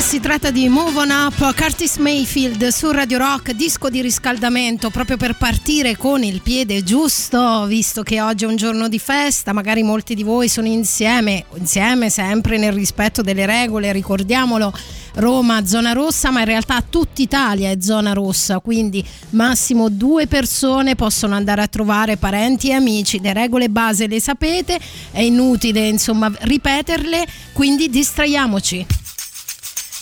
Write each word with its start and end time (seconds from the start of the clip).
Si 0.00 0.18
tratta 0.18 0.50
di 0.50 0.68
Move 0.68 0.98
On 0.98 1.10
Up, 1.10 1.54
Curtis 1.54 1.98
Mayfield 1.98 2.66
su 2.68 2.90
Radio 2.90 3.18
Rock, 3.18 3.52
disco 3.52 3.88
di 3.88 4.00
riscaldamento 4.00 4.90
proprio 4.90 5.16
per 5.16 5.36
partire 5.36 5.96
con 5.96 6.24
il 6.24 6.40
piede 6.40 6.82
giusto, 6.82 7.64
visto 7.66 8.02
che 8.02 8.20
oggi 8.20 8.42
è 8.44 8.48
un 8.48 8.56
giorno 8.56 8.88
di 8.88 8.98
festa, 8.98 9.52
magari 9.52 9.84
molti 9.84 10.16
di 10.16 10.24
voi 10.24 10.48
sono 10.48 10.66
insieme, 10.66 11.44
insieme 11.54 12.10
sempre 12.10 12.58
nel 12.58 12.72
rispetto 12.72 13.22
delle 13.22 13.46
regole, 13.46 13.92
ricordiamolo. 13.92 14.72
Roma 15.14 15.64
zona 15.64 15.92
rossa, 15.92 16.30
ma 16.30 16.40
in 16.40 16.46
realtà 16.46 16.82
tutta 16.88 17.22
Italia 17.22 17.70
è 17.70 17.76
zona 17.80 18.12
rossa, 18.12 18.58
quindi 18.58 19.04
massimo 19.30 19.88
due 19.88 20.26
persone 20.26 20.96
possono 20.96 21.36
andare 21.36 21.62
a 21.62 21.68
trovare 21.68 22.16
parenti 22.16 22.70
e 22.70 22.72
amici. 22.74 23.20
Le 23.20 23.32
regole 23.32 23.68
base 23.68 24.08
le 24.08 24.20
sapete, 24.20 24.78
è 25.12 25.20
inutile 25.20 25.86
insomma 25.86 26.30
ripeterle, 26.40 27.26
quindi 27.52 27.88
distraiamoci. 27.88 28.86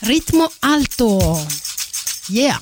Ritmo 0.02 0.50
alto. 0.60 1.18
Yeah. 2.28 2.60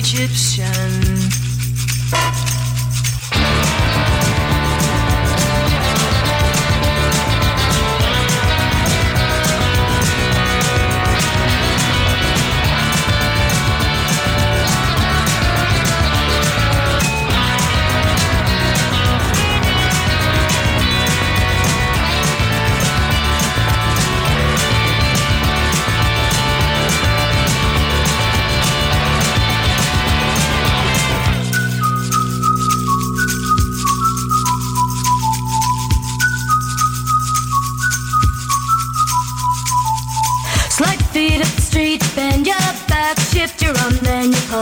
Egyptian. 0.00 1.30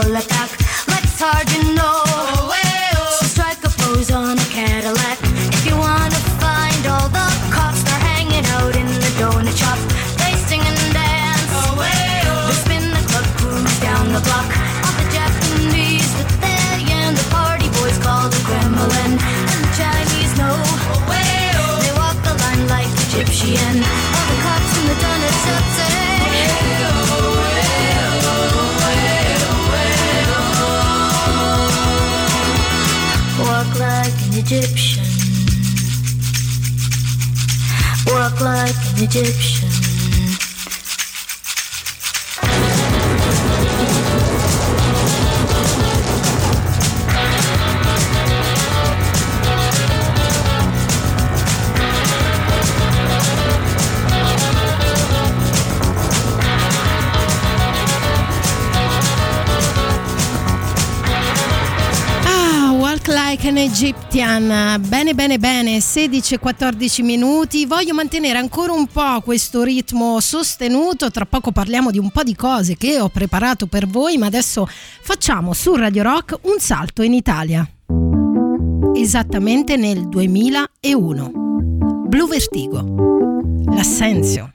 look 0.09 0.31
up. 0.41 0.49
What's? 0.87 1.78
Egyptian. 39.11 39.58
Egyptian. 63.59 64.81
Bene, 64.87 65.13
bene, 65.13 65.37
bene, 65.37 65.81
16 65.81 66.35
e 66.35 66.39
14 66.39 67.01
minuti. 67.03 67.65
Voglio 67.65 67.93
mantenere 67.93 68.37
ancora 68.37 68.71
un 68.71 68.87
po' 68.87 69.21
questo 69.21 69.63
ritmo 69.63 70.19
sostenuto. 70.19 71.11
Tra 71.11 71.25
poco 71.25 71.51
parliamo 71.51 71.91
di 71.91 71.99
un 71.99 72.09
po' 72.09 72.23
di 72.23 72.35
cose 72.35 72.77
che 72.77 72.99
ho 72.99 73.09
preparato 73.09 73.67
per 73.67 73.87
voi, 73.87 74.17
ma 74.17 74.27
adesso 74.27 74.67
facciamo 75.01 75.53
su 75.53 75.75
Radio 75.75 76.03
Rock 76.03 76.39
un 76.43 76.59
salto 76.59 77.01
in 77.01 77.13
Italia. 77.13 77.69
Esattamente 78.95 79.75
nel 79.75 80.07
2001. 80.07 81.31
Blue 82.07 82.27
Vertigo. 82.27 82.83
L'assenzio. 83.65 84.53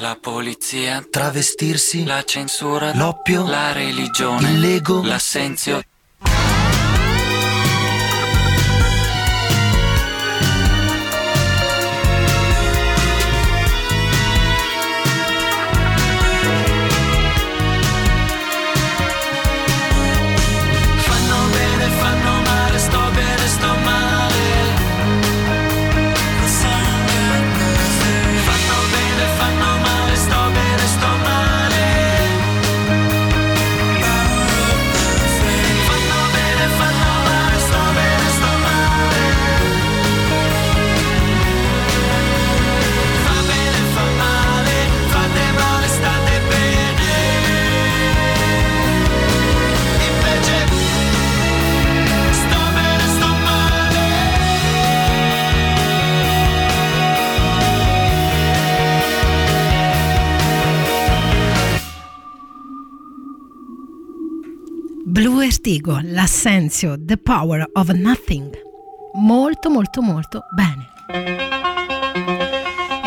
La 0.00 0.16
polizia, 0.18 1.04
travestirsi, 1.10 2.06
la 2.06 2.22
censura, 2.24 2.94
l'oppio, 2.94 3.46
la 3.46 3.72
religione, 3.72 4.50
il 4.50 4.58
lego, 4.58 5.02
l'assenzio. 5.02 5.82
Vertigo, 65.62 66.00
l'assenzio, 66.02 66.96
The 66.98 67.18
Power 67.18 67.68
of 67.74 67.90
Nothing. 67.90 68.50
Molto 69.16 69.68
molto 69.68 70.00
molto 70.00 70.44
bene. 70.54 71.79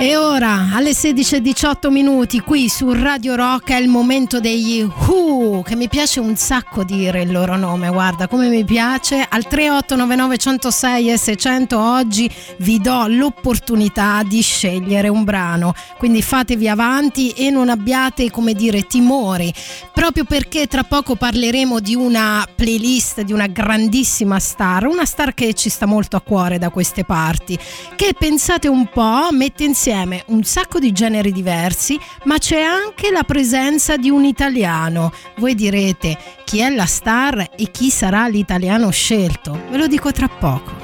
E 0.04 0.18
ora 0.18 0.72
alle 0.74 0.92
16.18 0.92 1.90
minuti 1.90 2.42
qui 2.42 2.68
su 2.68 2.92
Radio 2.92 3.36
Rock 3.36 3.72
è 3.72 3.78
il 3.78 3.88
momento 3.88 4.42
degli 4.42 4.82
Who, 4.82 5.62
che 5.62 5.78
mi 5.78 5.88
piace 5.88 6.20
un 6.20 6.36
sacco 6.36 6.84
dire 6.84 7.22
il 7.22 7.32
loro 7.32 7.56
nome, 7.56 7.88
guarda 7.88 8.28
come 8.28 8.50
mi 8.50 8.66
piace. 8.66 9.26
Al 9.26 9.48
3899 9.48 10.38
106 10.38 11.10
e 11.10 11.18
600 11.18 11.80
oggi 11.80 12.30
vi 12.58 12.82
do 12.82 13.06
l'opportunità 13.08 14.24
di 14.24 14.42
scegliere 14.42 15.08
un 15.08 15.24
brano, 15.24 15.74
quindi 15.98 16.22
fatevi 16.22 16.68
avanti 16.68 17.30
e 17.30 17.50
non 17.50 17.70
abbiate 17.70 18.30
come 18.30 18.52
dire 18.56 18.86
timori, 18.86 19.54
proprio 19.94 20.26
perché 20.26 20.68
tra 20.68 20.84
poco 20.84 21.16
parleremo 21.16 21.80
di 21.80 21.96
una 21.96 22.46
playlist 22.54 23.22
di 23.22 23.32
una 23.32 23.48
grandissima 23.48 24.38
star, 24.40 24.86
una 24.86 25.06
star 25.06 25.34
che 25.34 25.54
ci 25.54 25.70
sta 25.70 25.86
molto 25.86 26.18
a 26.18 26.22
cuore 26.22 26.60
da 26.60 26.72
queste 26.72 27.06
parti, 27.06 27.58
che 27.96 28.14
pensate 28.20 28.68
un 28.68 28.90
po' 28.90 29.30
mette 29.32 29.64
insieme 29.64 29.92
un 30.28 30.44
sacco 30.44 30.80
di 30.80 30.92
generi 30.92 31.32
diversi, 31.32 32.00
ma 32.24 32.38
c'è 32.38 32.62
anche 32.62 33.12
la 33.12 33.24
presenza 33.24 33.96
di 33.96 34.10
un 34.10 34.26
italiano. 34.26 35.14
Voi 35.38 35.54
direte 35.56 36.18
chi 36.44 36.60
è 36.60 36.70
la 36.70 36.86
star 36.86 37.52
e 37.56 37.72
chi 37.72 37.90
sarà 37.90 38.28
l'italiano 38.28 38.90
scelto? 38.90 39.60
Ve 39.70 39.78
lo 39.78 39.88
dico 39.88 40.12
tra 40.12 40.28
poco. 40.28 40.83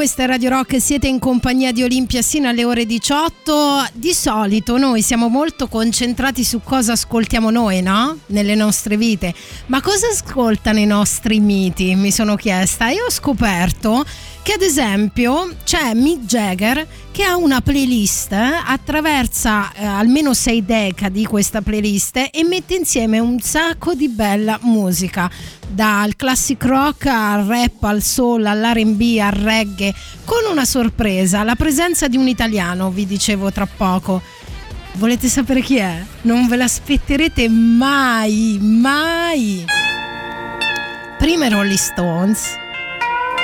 Questa 0.00 0.22
è 0.22 0.26
Radio 0.26 0.48
Rock, 0.48 0.80
siete 0.80 1.08
in 1.08 1.18
compagnia 1.18 1.72
di 1.72 1.82
Olimpia 1.82 2.22
sino 2.22 2.48
alle 2.48 2.64
ore 2.64 2.86
18. 2.86 3.88
Di 3.92 4.14
solito 4.14 4.78
noi 4.78 5.02
siamo 5.02 5.28
molto 5.28 5.68
concentrati 5.68 6.42
su 6.42 6.62
cosa 6.62 6.92
ascoltiamo 6.92 7.50
noi, 7.50 7.82
no? 7.82 8.16
Nelle 8.28 8.54
nostre 8.54 8.96
vite. 8.96 9.34
Ma 9.66 9.82
cosa 9.82 10.06
ascoltano 10.06 10.78
i 10.78 10.86
nostri 10.86 11.38
miti? 11.38 11.94
Mi 11.96 12.10
sono 12.12 12.36
chiesta. 12.36 12.88
E 12.88 12.94
ho 13.02 13.10
scoperto 13.10 14.02
che 14.42 14.52
ad 14.54 14.62
esempio 14.62 15.54
c'è 15.64 15.92
Mick 15.94 16.24
Jagger 16.24 16.86
che 17.10 17.24
ha 17.24 17.36
una 17.36 17.60
playlist, 17.60 18.32
attraversa 18.32 19.72
eh, 19.72 19.84
almeno 19.84 20.32
sei 20.32 20.64
decadi 20.64 21.26
questa 21.26 21.60
playlist 21.60 22.28
e 22.32 22.44
mette 22.44 22.74
insieme 22.74 23.18
un 23.18 23.40
sacco 23.40 23.94
di 23.94 24.08
bella 24.08 24.58
musica, 24.62 25.30
dal 25.68 26.16
classic 26.16 26.64
rock 26.64 27.06
al 27.06 27.44
rap, 27.44 27.82
al 27.84 28.02
soul, 28.02 28.46
all'R&B, 28.46 29.18
al 29.20 29.32
reggae, 29.32 29.94
con 30.24 30.50
una 30.50 30.64
sorpresa, 30.64 31.42
la 31.42 31.56
presenza 31.56 32.08
di 32.08 32.16
un 32.16 32.28
italiano, 32.28 32.90
vi 32.90 33.06
dicevo 33.06 33.52
tra 33.52 33.66
poco. 33.66 34.22
Volete 34.94 35.28
sapere 35.28 35.60
chi 35.60 35.76
è? 35.76 36.02
Non 36.22 36.48
ve 36.48 36.56
l'aspetterete 36.56 37.48
mai, 37.48 38.58
mai. 38.60 39.64
Prima 41.18 41.46
i 41.46 41.50
Rolling 41.50 41.78
Stones 41.78 42.68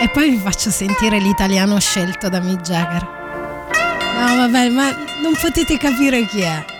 e 0.00 0.08
poi 0.10 0.30
vi 0.30 0.38
faccio 0.38 0.70
sentire 0.70 1.18
l'italiano 1.18 1.78
scelto 1.80 2.28
da 2.28 2.40
Mick 2.40 2.62
Jagger. 2.62 3.02
No, 3.02 4.36
vabbè, 4.36 4.68
ma 4.70 4.90
non 5.22 5.32
potete 5.40 5.76
capire 5.78 6.26
chi 6.26 6.40
è. 6.40 6.75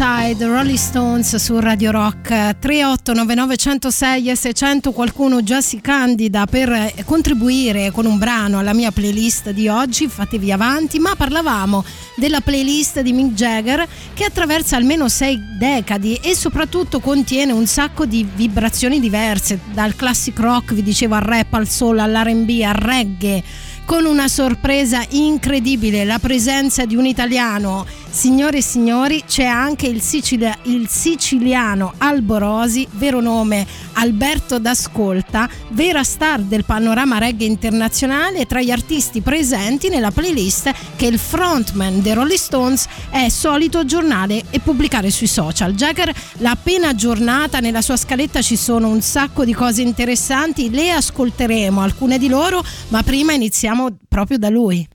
On 0.00 0.22
my 0.22 0.34
side, 0.34 0.46
Rolling 0.46 0.76
Stones 0.76 1.36
su 1.36 1.58
Radio 1.58 1.90
Rock 1.90 2.30
3899106 2.30 4.28
e 4.28 4.36
600 4.36 4.92
qualcuno 4.92 5.42
già 5.42 5.60
si 5.60 5.80
candida 5.80 6.46
per 6.46 6.92
contribuire 7.04 7.90
con 7.90 8.06
un 8.06 8.18
brano 8.18 8.58
alla 8.58 8.72
mia 8.72 8.90
playlist 8.90 9.50
di 9.50 9.68
oggi, 9.68 10.08
fatevi 10.08 10.52
avanti, 10.52 10.98
ma 10.98 11.14
parlavamo 11.16 11.84
della 12.16 12.40
playlist 12.40 13.00
di 13.00 13.12
Mick 13.12 13.34
Jagger 13.34 13.86
che 14.14 14.24
attraversa 14.24 14.76
almeno 14.76 15.08
sei 15.08 15.38
decadi 15.58 16.14
e 16.22 16.34
soprattutto 16.34 17.00
contiene 17.00 17.52
un 17.52 17.66
sacco 17.66 18.06
di 18.06 18.26
vibrazioni 18.34 19.00
diverse, 19.00 19.60
dal 19.72 19.96
classic 19.96 20.38
rock, 20.38 20.74
vi 20.74 20.82
dicevo, 20.82 21.14
al 21.14 21.22
rap, 21.22 21.52
al 21.54 21.68
soul, 21.68 21.98
all'R&B, 21.98 22.62
al 22.64 22.74
reggae 22.74 23.42
con 23.90 24.04
una 24.04 24.28
sorpresa 24.28 25.04
incredibile, 25.08 26.04
la 26.04 26.20
presenza 26.20 26.84
di 26.84 26.94
un 26.94 27.06
italiano. 27.06 27.84
Signore 28.12 28.58
e 28.58 28.62
signori, 28.62 29.22
c'è 29.24 29.44
anche 29.44 29.86
il, 29.86 30.02
Sicilia- 30.02 30.58
il 30.64 30.88
siciliano 30.88 31.94
Alborosi, 31.98 32.86
vero 32.92 33.20
nome 33.20 33.64
Alberto 33.94 34.58
D'Ascolta, 34.58 35.48
vera 35.68 36.02
star 36.02 36.40
del 36.40 36.64
panorama 36.64 37.18
reggae 37.18 37.46
internazionale 37.46 38.46
tra 38.46 38.60
gli 38.60 38.72
artisti 38.72 39.20
presenti 39.20 39.88
nella 39.88 40.10
playlist 40.10 40.72
che 40.96 41.06
il 41.06 41.20
frontman 41.20 42.02
dei 42.02 42.14
Rolling 42.14 42.38
Stones 42.38 42.86
è 43.10 43.28
solito 43.28 43.78
aggiornare 43.78 44.42
e 44.50 44.58
pubblicare 44.58 45.10
sui 45.10 45.28
social. 45.28 45.72
Jagger 45.74 46.12
l'ha 46.38 46.50
appena 46.50 46.88
aggiornata, 46.88 47.60
nella 47.60 47.80
sua 47.80 47.96
scaletta 47.96 48.42
ci 48.42 48.56
sono 48.56 48.88
un 48.88 49.00
sacco 49.00 49.44
di 49.44 49.54
cose 49.54 49.82
interessanti, 49.82 50.70
le 50.70 50.90
ascolteremo 50.90 51.80
alcune 51.80 52.18
di 52.18 52.28
loro, 52.28 52.62
ma 52.88 53.02
prima 53.04 53.32
iniziamo 53.32 53.96
proprio 54.08 54.36
da 54.36 54.48
lui. 54.48 54.86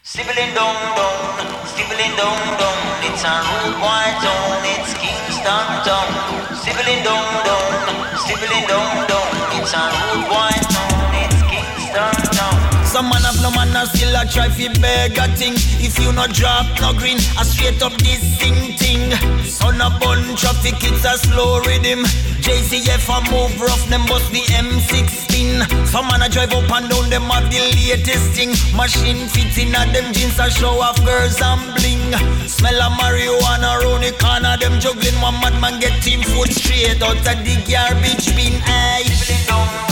Stibbling 0.00 0.52
dong 0.54 0.76
dong, 0.94 1.61
Sibling 1.82 2.14
down 2.16 2.38
down, 2.62 2.78
it's 3.02 3.24
a 3.24 3.42
rude 3.42 3.74
boy 3.82 4.06
town, 4.22 4.62
it's 4.62 4.94
Kingston 4.94 5.66
town. 5.82 6.54
Sibling 6.54 7.02
down 7.02 7.26
down, 7.42 8.16
sibling 8.24 8.66
down 8.68 9.08
down, 9.08 9.30
it's 9.58 9.74
a 9.74 9.82
rude 9.90 10.28
boy 10.30 10.54
town, 10.70 11.14
it's 11.18 11.42
Kingston 11.50 12.36
town. 12.38 12.71
Some 12.92 13.08
man 13.08 13.24
have 13.24 13.40
no 13.40 13.50
man 13.56 13.72
and 13.74 13.88
still 13.88 14.12
a 14.12 14.28
try 14.28 14.50
fi 14.52 14.68
beg 14.76 15.16
a 15.16 15.24
thing. 15.32 15.56
If 15.80 15.98
you 15.98 16.12
no 16.12 16.26
drop 16.26 16.68
no 16.76 16.92
green, 16.92 17.16
a 17.40 17.42
straight 17.42 17.80
up 17.80 17.96
this 18.04 18.20
thing 18.36 18.76
ting. 18.76 19.08
Son 19.48 19.80
a 19.80 19.88
bun 19.96 20.20
traffic, 20.36 20.76
it's 20.84 21.00
a 21.00 21.16
slow 21.16 21.64
rhythm. 21.64 22.04
JCF 22.44 23.08
a 23.08 23.16
move 23.32 23.56
rough, 23.58 23.88
them 23.88 24.04
bust 24.04 24.28
the 24.30 24.44
M16. 24.52 25.88
Some 25.88 26.06
man 26.08 26.20
a 26.20 26.28
drive 26.28 26.52
up 26.52 26.68
and 26.68 26.90
down, 26.90 27.08
them 27.08 27.32
have 27.32 27.48
the 27.48 27.64
latest 27.80 28.36
thing. 28.36 28.52
Machine 28.76 29.24
fits 29.26 29.56
in 29.56 29.72
a 29.72 29.88
them 29.88 30.12
jeans 30.12 30.38
a 30.38 30.50
show 30.50 30.76
off 30.84 31.02
girls 31.02 31.40
and 31.40 31.64
bling. 31.72 32.12
Smell 32.46 32.76
of 32.76 32.92
marijuana 33.00 33.80
round 33.80 34.04
the 34.04 34.12
corner, 34.20 34.58
them 34.60 34.76
juggling. 34.80 35.16
One 35.24 35.40
madman 35.40 35.80
get 35.80 35.96
team 36.02 36.20
foot 36.20 36.52
straight 36.52 37.00
out 37.00 37.16
of 37.16 37.24
the 37.40 37.56
garbage 37.64 38.36
bin. 38.36 38.60
Aye. 38.68 39.91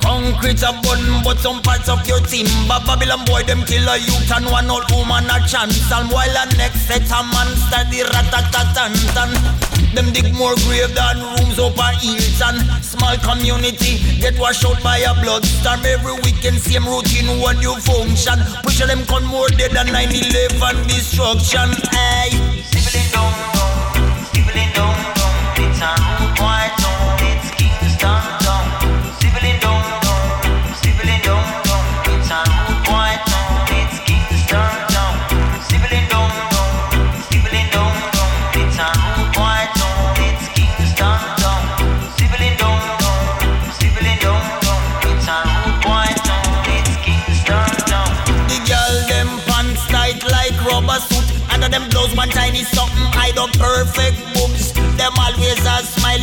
Concrete 0.00 0.62
a 0.62 0.72
bun, 0.82 1.22
but 1.22 1.38
some 1.38 1.62
parts 1.62 1.88
of 1.88 2.06
your 2.08 2.18
timber. 2.20 2.80
Babylon 2.86 3.24
boy, 3.24 3.42
them 3.44 3.62
kill 3.64 3.86
a 3.88 3.96
youth 3.96 4.30
and 4.34 4.46
one 4.46 4.68
old 4.70 4.90
woman 4.90 5.24
a 5.30 5.38
chance. 5.46 5.78
And 5.92 6.10
while 6.10 6.34
a 6.34 6.44
next 6.56 6.88
set 6.88 7.06
a 7.06 7.22
monster, 7.22 7.84
the 7.90 8.02
rat-a-tat-tan-tan. 8.10 9.30
Them 9.94 10.12
dig 10.12 10.34
more 10.34 10.54
grave 10.66 10.94
than 10.94 11.22
rooms 11.22 11.58
up 11.58 11.78
a 11.78 11.94
Hilton. 12.02 12.82
Small 12.82 13.16
community 13.18 13.98
get 14.20 14.38
washed 14.38 14.64
out 14.64 14.82
by 14.82 14.98
a 14.98 15.14
blood 15.22 15.44
storm. 15.44 15.80
Every 15.84 16.14
weekend, 16.24 16.58
same 16.58 16.86
routine, 16.86 17.40
one 17.40 17.58
new 17.58 17.74
function. 17.76 18.38
Push 18.62 18.78
them 18.80 19.04
con 19.06 19.24
more 19.24 19.48
dead 19.48 19.72
than 19.72 19.88
9-11 19.88 20.88
destruction. 20.88 21.70
Aye. 21.92 22.47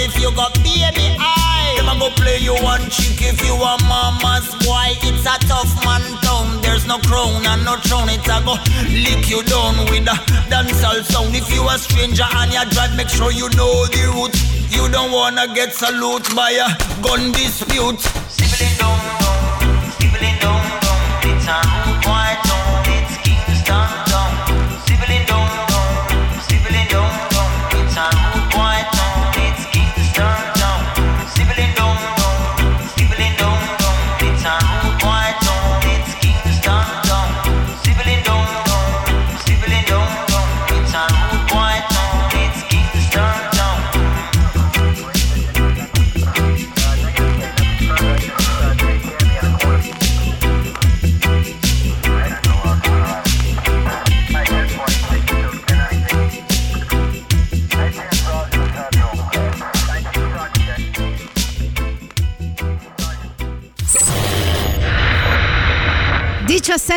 If 0.05 0.21
you 0.21 0.31
got 0.35 0.53
baby 0.61 1.17
eye. 1.19 1.73
Them 1.77 1.89
a 1.89 1.97
go 1.97 2.09
play 2.13 2.37
you 2.37 2.53
one 2.61 2.85
chick 2.89 3.17
if 3.25 3.41
you 3.41 3.55
a 3.57 3.73
mama's 3.89 4.47
boy. 4.61 4.93
It's 5.01 5.25
a 5.25 5.35
tough 5.49 5.73
man 5.83 6.05
town. 6.21 6.61
There's 6.61 6.85
no 6.85 6.99
crown 6.99 7.45
and 7.45 7.65
no 7.65 7.75
throne. 7.77 8.09
It's 8.09 8.29
a 8.29 8.37
go 8.45 8.53
lick 8.85 9.29
you 9.29 9.41
down 9.43 9.75
with 9.89 10.05
a 10.05 10.15
dancehall 10.53 11.03
sound. 11.03 11.35
If 11.35 11.51
you 11.51 11.67
a 11.67 11.77
stranger 11.77 12.29
and 12.37 12.53
you 12.53 12.63
drive, 12.69 12.95
make 12.95 13.09
sure 13.09 13.31
you 13.31 13.49
know 13.57 13.85
the 13.89 14.03
route. 14.13 14.37
You 14.69 14.87
don't 14.89 15.11
wanna 15.11 15.47
get 15.53 15.73
salute 15.73 16.27
by 16.35 16.51
a 16.51 16.69
gun 17.01 17.31
dispute. 17.31 17.99
Stibbling 18.29 18.77
dong 18.77 19.24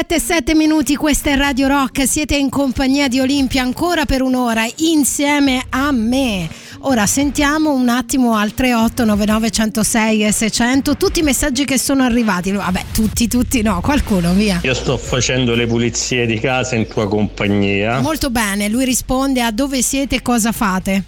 e 0.07 0.21
7 0.21 0.55
minuti, 0.55 0.95
questa 0.95 1.31
è 1.31 1.37
Radio 1.37 1.67
Rock, 1.67 2.07
siete 2.07 2.37
in 2.37 2.51
compagnia 2.51 3.09
di 3.09 3.19
Olimpia 3.19 3.63
ancora 3.63 4.05
per 4.05 4.23
un'ora 4.23 4.65
insieme 4.77 5.61
a 5.71 5.91
me. 5.91 6.49
Ora 6.83 7.05
sentiamo 7.05 7.73
un 7.73 7.89
attimo 7.89 8.37
al 8.37 8.55
3899 8.55 9.51
106 9.51 10.25
e 10.25 10.31
600 10.33 10.97
tutti 10.97 11.19
i 11.19 11.23
messaggi 11.25 11.65
che 11.65 11.79
sono 11.79 12.05
arrivati. 12.05 12.53
Vabbè, 12.53 12.85
tutti, 12.93 13.27
tutti 13.27 13.61
no, 13.61 13.81
qualcuno 13.81 14.33
via. 14.35 14.61
Io 14.63 14.75
sto 14.75 14.97
facendo 14.97 15.57
le 15.57 15.67
pulizie 15.67 16.27
di 16.27 16.39
casa 16.39 16.77
in 16.77 16.87
tua 16.87 17.09
compagnia. 17.09 17.99
Molto 17.99 18.31
bene, 18.31 18.69
lui 18.69 18.85
risponde 18.85 19.43
a 19.43 19.51
dove 19.51 19.83
siete 19.83 20.17
e 20.17 20.23
cosa 20.23 20.53
fate. 20.53 21.03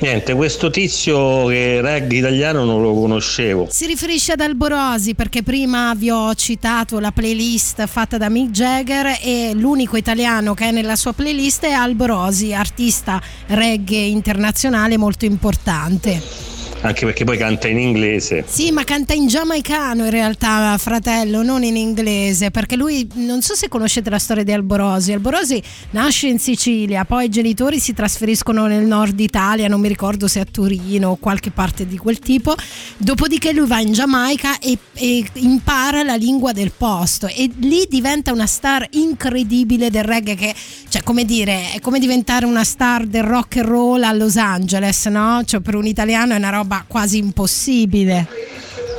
Niente, 0.00 0.34
questo 0.34 0.70
tizio 0.70 1.46
che 1.46 1.80
reggae 1.80 2.18
italiano 2.18 2.64
non 2.64 2.80
lo 2.82 2.94
conoscevo. 2.94 3.68
Si 3.70 3.86
riferisce 3.86 4.32
ad 4.32 4.40
Alborosi 4.40 5.14
perché 5.14 5.42
prima 5.42 5.92
vi 5.96 6.10
ho 6.10 6.34
citato 6.34 7.00
la 7.00 7.10
playlist 7.10 7.86
fatta 7.86 8.16
da 8.16 8.28
Mick 8.28 8.50
Jagger 8.50 9.18
e 9.20 9.52
l'unico 9.54 9.96
italiano 9.96 10.54
che 10.54 10.66
è 10.66 10.70
nella 10.70 10.96
sua 10.96 11.12
playlist 11.12 11.64
è 11.64 11.72
Alborosi, 11.72 12.54
artista 12.54 13.20
reggae 13.48 13.98
internazionale 13.98 14.96
molto 14.96 15.24
importante. 15.24 16.47
Anche 16.80 17.04
perché 17.04 17.24
poi 17.24 17.36
canta 17.36 17.68
in 17.68 17.78
inglese. 17.78 18.44
Sì, 18.46 18.70
ma 18.70 18.84
canta 18.84 19.14
in 19.14 19.26
giamaicano 19.26 20.04
in 20.04 20.10
realtà, 20.10 20.76
fratello, 20.78 21.42
non 21.42 21.62
in 21.62 21.76
inglese, 21.76 22.50
perché 22.50 22.76
lui, 22.76 23.08
non 23.14 23.42
so 23.42 23.54
se 23.54 23.68
conoscete 23.68 24.10
la 24.10 24.18
storia 24.18 24.44
di 24.44 24.52
Alborosi, 24.52 25.12
Alborosi 25.12 25.62
nasce 25.90 26.28
in 26.28 26.38
Sicilia, 26.38 27.04
poi 27.04 27.26
i 27.26 27.28
genitori 27.28 27.78
si 27.78 27.92
trasferiscono 27.92 28.66
nel 28.66 28.84
nord 28.84 29.18
Italia, 29.18 29.68
non 29.68 29.80
mi 29.80 29.88
ricordo 29.88 30.28
se 30.28 30.40
a 30.40 30.46
Torino 30.50 31.10
o 31.10 31.16
qualche 31.16 31.50
parte 31.50 31.86
di 31.86 31.96
quel 31.96 32.18
tipo, 32.18 32.54
dopodiché 32.96 33.52
lui 33.52 33.66
va 33.66 33.80
in 33.80 33.92
Giamaica 33.92 34.58
e, 34.58 34.78
e 34.94 35.24
impara 35.34 36.02
la 36.02 36.14
lingua 36.14 36.52
del 36.52 36.72
posto 36.76 37.26
e 37.26 37.50
lì 37.60 37.86
diventa 37.88 38.32
una 38.32 38.46
star 38.46 38.86
incredibile 38.90 39.90
del 39.90 40.04
reggae 40.04 40.34
che, 40.34 40.54
cioè 40.88 41.02
come 41.02 41.24
dire, 41.24 41.72
è 41.72 41.80
come 41.80 41.98
diventare 41.98 42.46
una 42.46 42.64
star 42.64 43.06
del 43.06 43.24
rock 43.24 43.56
and 43.56 43.66
roll 43.66 44.02
a 44.02 44.12
Los 44.12 44.36
Angeles, 44.36 45.06
no? 45.06 45.42
Cioè 45.44 45.60
per 45.60 45.74
un 45.74 45.86
italiano 45.86 46.34
è 46.34 46.36
una 46.36 46.50
roba 46.50 46.67
quasi 46.86 47.18
impossibile. 47.18 48.26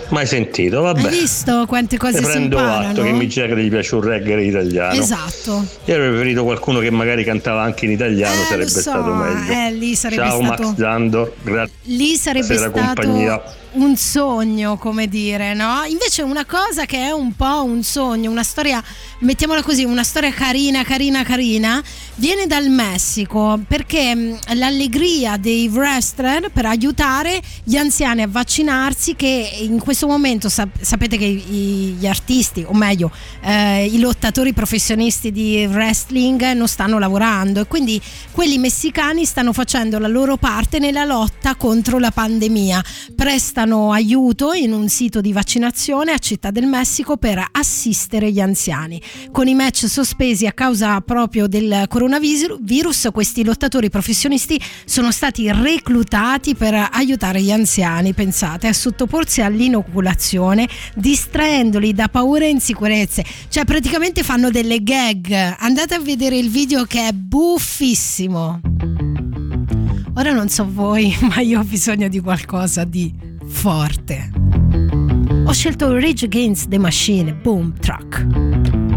Mai 0.10 0.26
sentito, 0.26 0.82
vabbè. 0.82 1.04
Hai 1.04 1.10
visto 1.20 1.66
quante 1.68 1.98
cose 1.98 2.20
Ne 2.20 2.26
si 2.26 2.32
prendo 2.32 2.58
imparano? 2.58 2.88
atto 2.90 3.04
che 3.04 3.12
mi 3.12 3.20
dice 3.28 3.46
che 3.48 3.56
gli 3.64 3.70
piace 3.70 3.94
un 3.94 4.02
reggae 4.02 4.44
italiano. 4.44 5.00
Esatto. 5.00 5.64
Io 5.86 5.94
avrei 5.94 6.10
preferito 6.10 6.44
qualcuno 6.44 6.80
che 6.80 6.90
magari 6.90 7.24
cantava 7.24 7.62
anche 7.62 7.86
in 7.86 7.92
italiano, 7.92 8.42
Eh, 8.42 8.46
sarebbe 8.46 8.70
so, 8.70 8.80
stato 8.80 9.14
meglio. 9.14 9.52
eh, 9.54 9.72
lì 9.72 9.94
sarebbe 9.96 10.24
Ciao 10.24 10.44
stato- 10.44 10.64
Max 10.64 10.76
Zandor, 10.78 11.34
grazie 11.44 11.74
Lì 11.84 12.16
sarebbe 12.16 12.58
stato 12.58 12.72
compagnia. 12.72 13.42
Un 13.74 13.96
sogno, 13.96 14.78
come 14.78 15.08
dire, 15.08 15.54
no? 15.54 15.84
Invece 15.88 16.22
una 16.24 16.46
cosa 16.46 16.86
che 16.86 16.98
è 16.98 17.12
un 17.12 17.34
po' 17.36 17.64
un 17.64 17.84
sogno, 17.84 18.32
una 18.32 18.44
storia, 18.44 18.84
mettiamola 19.20 19.62
così, 19.62 19.84
una 19.84 20.04
storia 20.04 20.32
carina, 20.32 20.84
carina, 20.84 21.24
carina, 21.24 21.82
viene 22.16 22.48
dal 22.48 22.70
Messico 22.70 23.60
perché 23.68 24.16
mh, 24.16 24.40
l'allegria 24.56 25.38
dei 25.38 25.68
wrestler 25.68 26.50
per 26.52 26.66
aiutare 26.66 27.42
gli 27.64 27.76
anziani 27.76 28.24
a 28.24 28.28
vaccinarsi 28.28 29.16
che 29.16 29.58
in 29.62 29.80
questo 29.80 30.08
momento 30.08 30.50
sap- 30.50 30.82
sapete 30.82 31.18
che 31.18 31.28
gli 31.28 32.08
artisti, 32.08 32.64
o 32.68 32.74
meglio, 32.74 33.12
eh, 33.42 33.86
i 33.86 34.00
lottatori 34.00 34.54
professionisti 34.54 35.32
di 35.32 35.66
wrestling 35.66 36.52
non 36.54 36.68
stanno 36.68 36.98
lavorando 36.98 37.62
e 37.62 37.66
quindi 37.68 38.02
quelli 38.32 38.58
messicani 38.58 39.26
stanno 39.26 39.54
facendo 39.54 40.00
la 40.00 40.08
loro 40.08 40.38
parte 40.38 40.80
nella 40.80 41.06
lotta 41.06 41.56
contro 41.56 42.00
la 42.00 42.12
pandemia. 42.12 42.84
Prestano 43.60 43.92
aiuto 43.92 44.54
in 44.54 44.72
un 44.72 44.88
sito 44.88 45.20
di 45.20 45.34
vaccinazione 45.34 46.14
a 46.14 46.18
Città 46.18 46.50
del 46.50 46.66
Messico 46.66 47.18
per 47.18 47.46
assistere 47.52 48.32
gli 48.32 48.40
anziani. 48.40 49.02
Con 49.34 49.50
i 49.50 49.54
match 49.54 49.86
sospesi 49.90 50.48
a 50.48 50.54
causa 50.54 51.02
proprio 51.02 51.46
del 51.46 51.84
coronavirus, 51.90 53.10
questi 53.12 53.44
lottatori 53.44 53.90
professionisti 53.90 54.58
sono 54.86 55.12
stati 55.12 55.52
reclutati 55.52 56.56
per 56.56 56.74
aiutare 56.90 57.42
gli 57.42 57.52
anziani, 57.52 58.14
pensate, 58.14 58.68
a 58.68 58.72
sottoporsi 58.72 59.42
all'inoculazione, 59.42 60.66
distraendoli 60.96 61.94
da 61.94 62.08
paure 62.08 62.46
e 62.46 62.52
insicurezze. 62.52 63.26
Cioè 63.50 63.66
praticamente 63.66 64.24
fanno 64.24 64.52
delle 64.52 64.82
gag. 64.82 65.56
Andate 65.60 65.96
a 65.96 66.00
vedere 66.00 66.38
il 66.38 66.50
video 66.50 66.86
che 66.86 67.10
è 67.10 67.12
buffissimo. 67.12 68.62
Ora 70.16 70.32
non 70.32 70.48
so 70.48 70.66
voi, 70.66 71.14
ma 71.28 71.42
io 71.42 71.60
ho 71.60 71.64
bisogno 71.66 72.08
di 72.08 72.22
qualcosa 72.22 72.86
di 72.86 73.28
forte. 73.50 74.30
Ho 75.46 75.54
scelto 75.54 75.92
Rage 75.94 76.26
Against 76.26 76.70
the 76.70 76.78
Machine 76.78 77.38
Boom 77.42 77.74
Truck. 77.80 78.89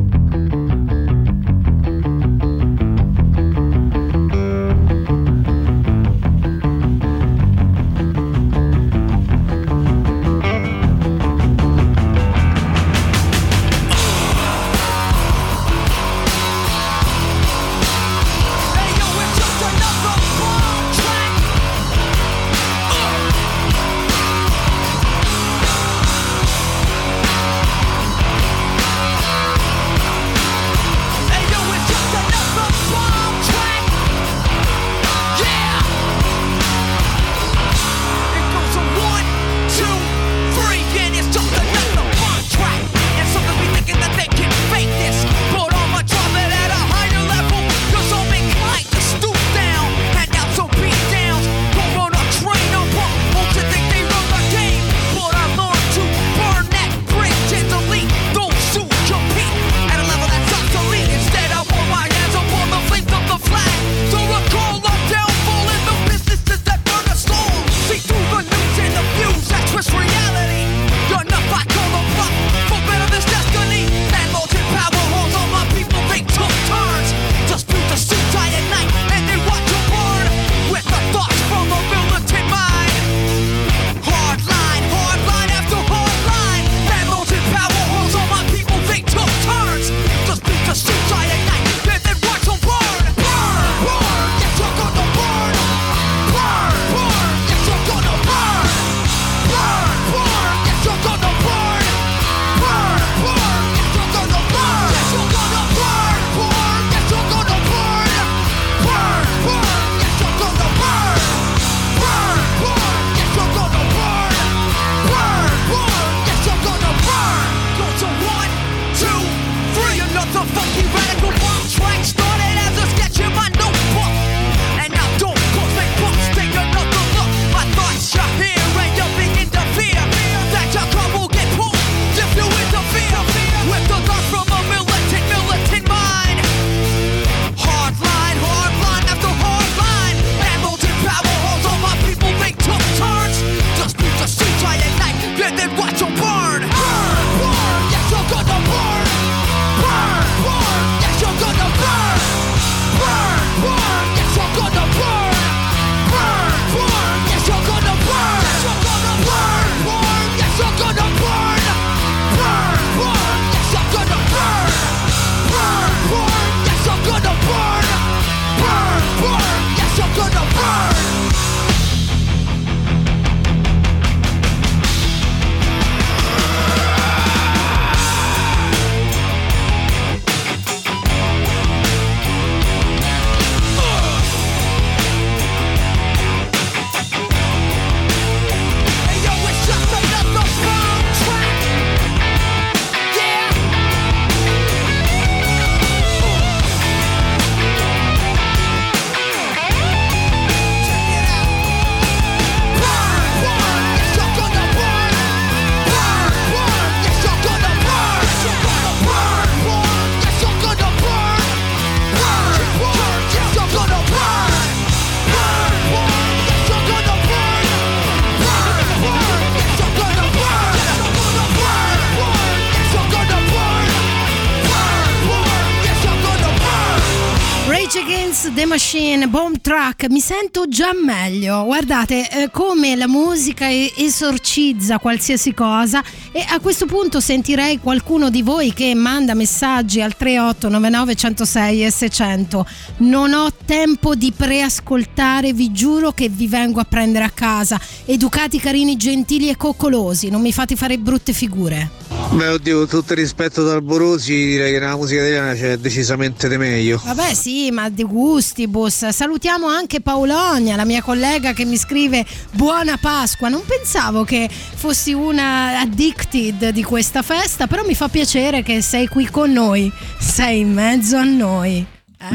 Mi 230.09 230.21
sento 230.21 230.67
già 230.69 230.93
meglio. 230.93 231.65
Guardate 231.65 232.29
eh, 232.29 232.51
come 232.51 232.97
la 232.97 233.07
musica 233.07 233.67
esorcizza 233.71 234.99
qualsiasi 234.99 235.55
cosa 235.55 236.03
e 236.33 236.45
a 236.49 236.59
questo 236.61 236.87
punto 236.87 237.21
sentirei 237.21 237.79
qualcuno 237.79 238.29
di 238.29 238.43
voi 238.43 238.73
che 238.73 238.95
manda 238.95 239.35
messaggi 239.35 240.01
al 240.01 240.17
3899 240.17 241.15
106 241.15 241.85
e 241.85 241.91
600. 241.91 242.67
Non 242.99 243.33
ho 243.33 243.49
tempo 243.65 244.15
di 244.15 244.33
preascoltare, 244.33 245.53
vi 245.53 245.71
giuro 245.73 246.13
che 246.13 246.29
vi 246.29 246.49
vengo 246.49 246.81
a 246.81 246.85
prendere 246.85 247.25
a 247.25 247.31
casa. 247.31 247.81
Educati, 248.05 248.59
carini, 248.59 248.97
gentili 248.97 249.49
e 249.49 249.57
coccolosi, 249.57 250.31
non 250.31 250.41
mi 250.41 250.53
fate 250.53 250.75
fare 250.75 250.99
brutte 250.99 251.33
figure. 251.33 252.12
Beh, 252.35 252.49
oddio, 252.49 252.87
tutto 252.87 253.13
rispetto 253.13 253.63
dal 253.63 253.83
Borosi, 253.83 254.35
direi 254.35 254.73
che 254.73 254.79
nella 254.79 254.97
musica 254.97 255.21
italiana 255.21 255.53
c'è 255.53 255.77
decisamente 255.77 256.49
di 256.49 256.57
meglio. 256.57 257.01
Vabbè 257.05 257.35
sì, 257.35 257.71
ma 257.71 257.91
di 257.91 258.05
gustibus. 258.05 259.09
Salutiamo 259.09 259.67
anche 259.67 260.01
Paolonia, 260.01 260.75
la 260.77 260.87
mia 260.87 261.03
collega 261.03 261.53
che 261.53 261.67
mi 261.67 261.77
scrive 261.77 262.25
buona 262.53 262.97
Pasqua. 262.97 263.51
Non 263.51 263.63
pensavo 263.67 264.25
che 264.25 264.49
fossi 264.51 265.13
una 265.13 265.81
addicted 265.81 266.71
di 266.71 266.83
questa 266.83 267.21
festa, 267.21 267.67
però 267.67 267.85
mi 267.85 267.95
fa 267.95 268.09
piacere 268.09 268.63
che 268.63 268.81
sei 268.81 269.09
qui 269.09 269.29
con 269.29 269.53
noi, 269.53 269.93
sei 270.19 270.61
in 270.61 270.73
mezzo 270.73 271.19
a 271.19 271.25
noi. 271.25 271.85
Eh? 272.19 272.35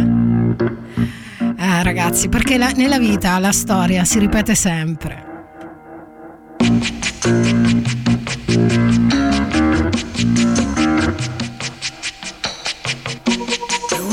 Eh, 1.60 1.84
ragazzi, 1.84 2.30
perché 2.30 2.58
la- 2.58 2.72
nella 2.76 3.00
vita 3.00 3.40
la 3.40 3.52
storia 3.52 4.06
si 4.06 4.20
ripete 4.20 4.54
sempre. 4.54 5.26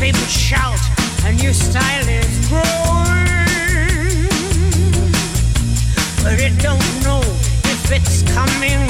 Newspapers 0.00 0.30
shout, 0.30 0.78
a 1.24 1.32
new 1.32 1.52
style 1.52 2.08
is 2.08 2.48
growing. 2.48 2.62
But 6.22 6.38
it 6.38 6.56
don't 6.62 7.02
know 7.02 7.20
if 7.20 7.90
it's 7.90 8.22
coming 8.32 8.87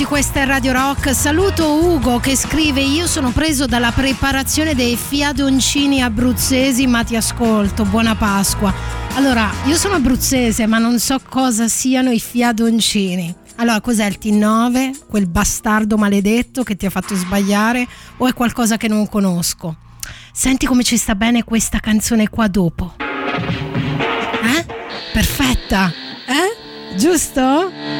18 0.00 0.04
minuti, 0.04 0.04
questa 0.04 0.40
è 0.40 0.46
Radio 0.46 0.72
Rock. 0.72 1.14
Saluto 1.14 1.84
Ugo 1.84 2.18
che 2.18 2.36
scrive: 2.36 2.80
Io 2.80 3.06
sono 3.06 3.30
preso 3.30 3.66
dalla 3.66 3.92
preparazione 3.92 4.74
dei 4.74 4.96
fiadoncini 4.96 6.02
abruzzesi, 6.02 6.86
ma 6.86 7.04
ti 7.04 7.16
ascolto. 7.16 7.84
Buona 7.84 8.14
Pasqua. 8.14 8.72
Allora, 9.14 9.50
io 9.66 9.76
sono 9.76 9.96
abruzzese, 9.96 10.66
ma 10.66 10.78
non 10.78 10.98
so 10.98 11.18
cosa 11.28 11.68
siano 11.68 12.10
i 12.10 12.20
fiadoncini. 12.20 13.34
Allora, 13.56 13.80
cos'è 13.80 14.06
il 14.06 14.18
T9? 14.20 15.06
Quel 15.06 15.28
bastardo 15.28 15.96
maledetto 15.96 16.62
che 16.62 16.76
ti 16.76 16.86
ha 16.86 16.90
fatto 16.90 17.14
sbagliare? 17.14 17.86
O 18.18 18.26
è 18.26 18.32
qualcosa 18.32 18.76
che 18.76 18.88
non 18.88 19.08
conosco? 19.08 19.76
Senti 20.32 20.66
come 20.66 20.82
ci 20.82 20.96
sta 20.96 21.14
bene 21.14 21.44
questa 21.44 21.78
canzone 21.78 22.28
qua 22.28 22.48
dopo. 22.48 22.94
Eh? 22.98 24.66
Perfetta. 25.12 25.92
Eh? 26.26 26.96
Giusto? 26.96 27.99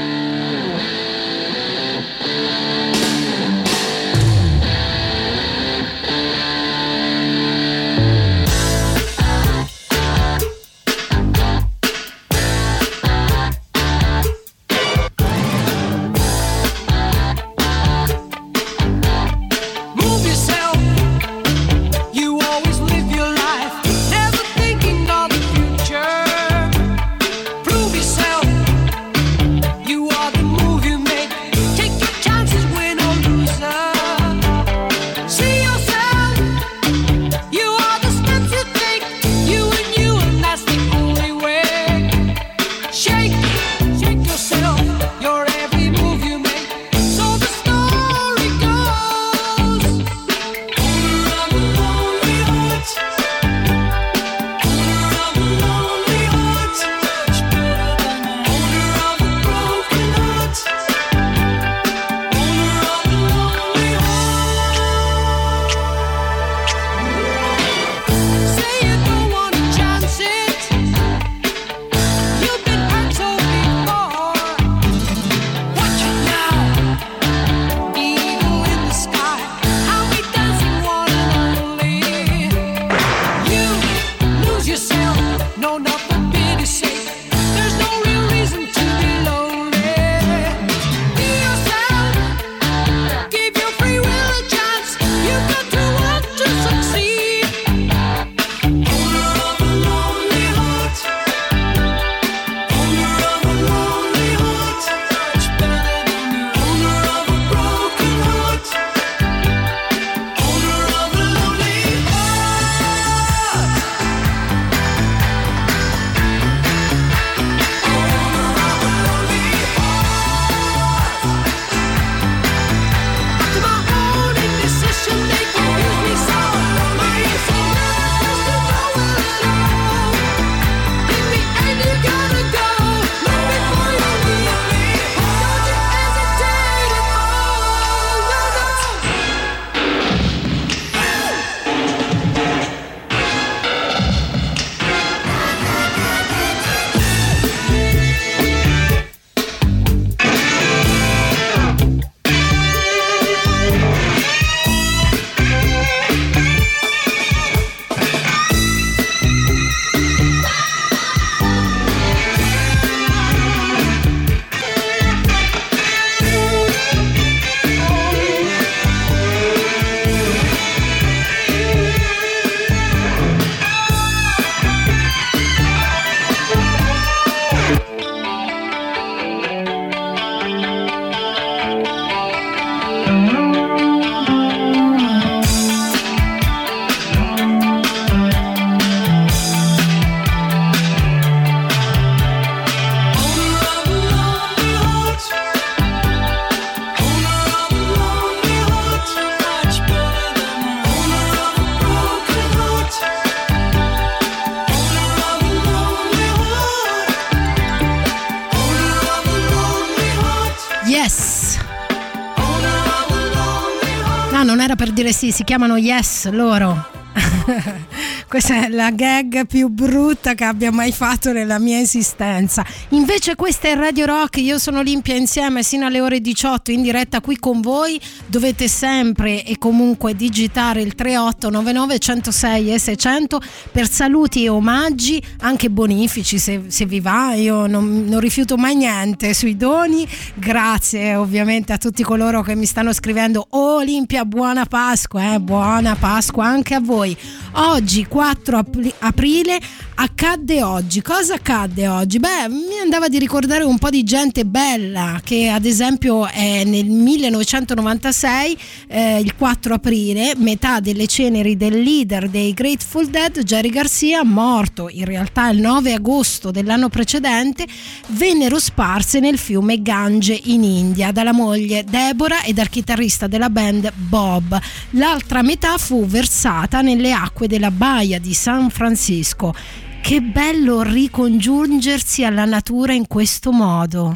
Si 215.40 215.46
chiamano 215.46 215.78
Yes 215.78 216.28
loro. 216.32 216.84
Questa 218.30 218.64
è 218.64 218.68
la 218.68 218.92
gag 218.92 219.44
più 219.44 219.66
brutta 219.66 220.34
che 220.34 220.44
abbia 220.44 220.70
mai 220.70 220.92
fatto 220.92 221.32
nella 221.32 221.58
mia 221.58 221.80
esistenza. 221.80 222.64
Invece 222.90 223.34
questa 223.34 223.66
è 223.66 223.74
Radio 223.74 224.06
Rock, 224.06 224.36
io 224.36 224.56
sono 224.60 224.78
Olimpia 224.78 225.16
insieme 225.16 225.64
sino 225.64 225.86
alle 225.86 226.00
ore 226.00 226.20
18 226.20 226.70
in 226.70 226.80
diretta 226.82 227.20
qui 227.20 227.36
con 227.40 227.60
voi. 227.60 228.00
Dovete 228.26 228.68
sempre 228.68 229.44
e 229.44 229.58
comunque 229.58 230.14
digitare 230.14 230.80
il 230.80 230.94
3899 230.94 231.98
106 231.98 232.72
e 232.72 232.78
600 232.78 233.40
per 233.72 233.90
saluti 233.90 234.44
e 234.44 234.48
omaggi, 234.48 235.20
anche 235.40 235.68
bonifici 235.68 236.38
se, 236.38 236.66
se 236.68 236.86
vi 236.86 237.00
va. 237.00 237.34
Io 237.34 237.66
non, 237.66 238.04
non 238.04 238.20
rifiuto 238.20 238.56
mai 238.56 238.76
niente 238.76 239.34
sui 239.34 239.56
doni. 239.56 240.06
Grazie 240.34 241.16
ovviamente 241.16 241.72
a 241.72 241.78
tutti 241.78 242.04
coloro 242.04 242.42
che 242.42 242.54
mi 242.54 242.66
stanno 242.66 242.92
scrivendo 242.92 243.44
"Oh, 243.50 243.78
Olimpia, 243.78 244.24
buona 244.24 244.66
Pasqua, 244.66 245.34
eh, 245.34 245.40
buona 245.40 245.96
Pasqua 245.96 246.46
anche 246.46 246.74
a 246.74 246.80
voi. 246.80 247.16
Oggi 247.54 248.06
4 248.06 248.18
apri- 248.20 248.92
aprile 248.98 249.58
accadde 249.94 250.62
oggi. 250.62 251.02
Cosa 251.02 251.34
accadde 251.34 251.86
oggi? 251.88 252.18
Beh, 252.18 252.48
mi 252.48 252.78
andava 252.82 253.08
di 253.08 253.18
ricordare 253.18 253.64
un 253.64 253.78
po' 253.78 253.90
di 253.90 254.02
gente 254.02 254.44
bella 254.44 255.20
che 255.22 255.48
ad 255.48 255.64
esempio 255.64 256.26
è 256.26 256.64
nel 256.64 256.86
1996, 256.86 258.58
eh, 258.88 259.18
il 259.20 259.34
4 259.34 259.74
aprile, 259.74 260.32
metà 260.36 260.80
delle 260.80 261.06
ceneri 261.06 261.56
del 261.56 261.82
leader 261.82 262.28
dei 262.28 262.54
Grateful 262.54 263.08
Dead, 263.08 263.42
Jerry 263.42 263.68
Garcia, 263.68 264.24
morto 264.24 264.88
in 264.88 265.04
realtà 265.04 265.50
il 265.50 265.60
9 265.60 265.92
agosto 265.92 266.50
dell'anno 266.50 266.88
precedente, 266.88 267.66
vennero 268.08 268.58
sparse 268.58 269.20
nel 269.20 269.38
fiume 269.38 269.82
Gange 269.82 270.38
in 270.44 270.64
India 270.64 271.12
dalla 271.12 271.32
moglie 271.32 271.84
Deborah 271.84 272.42
e 272.42 272.52
dal 272.52 272.68
chitarrista 272.70 273.26
della 273.26 273.50
band 273.50 273.92
Bob. 273.94 274.58
L'altra 274.90 275.42
metà 275.42 275.76
fu 275.76 276.06
versata 276.06 276.80
nelle 276.80 277.12
acque 277.12 277.46
della 277.46 277.70
baia 277.70 278.09
di 278.18 278.34
San 278.34 278.70
Francisco. 278.70 279.54
Che 280.00 280.20
bello 280.20 280.82
ricongiungersi 280.82 282.24
alla 282.24 282.44
natura 282.44 282.92
in 282.92 283.06
questo 283.06 283.52
modo. 283.52 284.14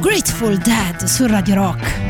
Grateful 0.00 0.58
Dead 0.58 1.04
su 1.04 1.26
Radio 1.26 1.54
Rock. 1.54 2.04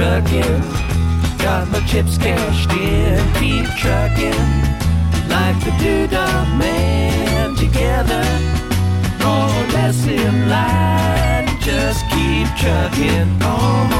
trucking. 0.00 0.62
Got 1.38 1.68
my 1.68 1.80
chips 1.86 2.16
cashed 2.16 2.70
in, 2.72 3.18
keep 3.40 3.66
trucking 3.76 4.78
like 5.28 5.58
the 5.64 5.72
doodah 5.82 6.58
man 6.58 7.54
together. 7.56 8.24
More 9.22 9.50
or 9.58 9.66
less 9.76 10.06
in 10.06 10.48
line, 10.48 11.19
just 11.62 12.08
keep 12.10 12.46
trucking 12.56 13.42
on. 13.42 13.90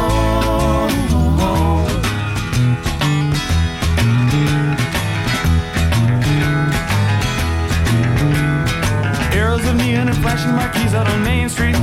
Arrows 9.33 9.65
of 9.67 9.77
neon 9.77 10.09
and 10.09 10.17
flashing 10.19 10.53
marquees 10.53 10.95
out 10.95 11.07
on 11.07 11.23
Main 11.23 11.49
Street. 11.49 11.77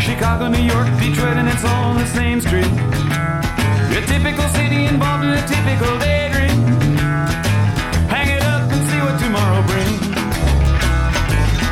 Chicago, 0.00 0.48
New 0.48 0.62
York, 0.62 0.88
Detroit, 0.98 1.36
and 1.36 1.48
it's 1.48 1.64
all 1.64 1.84
on 1.90 1.96
the 1.96 2.06
same 2.06 2.40
street. 2.40 2.66
A 2.66 4.06
typical 4.06 4.48
city 4.50 4.86
involved 4.86 5.24
in 5.24 5.30
a 5.30 5.46
typical 5.46 5.98
daydream. 5.98 6.64
Hang 8.08 8.28
it 8.28 8.42
up 8.42 8.70
and 8.72 8.82
see 8.88 9.00
what 9.00 9.18
tomorrow 9.20 9.62
brings. 9.66 10.00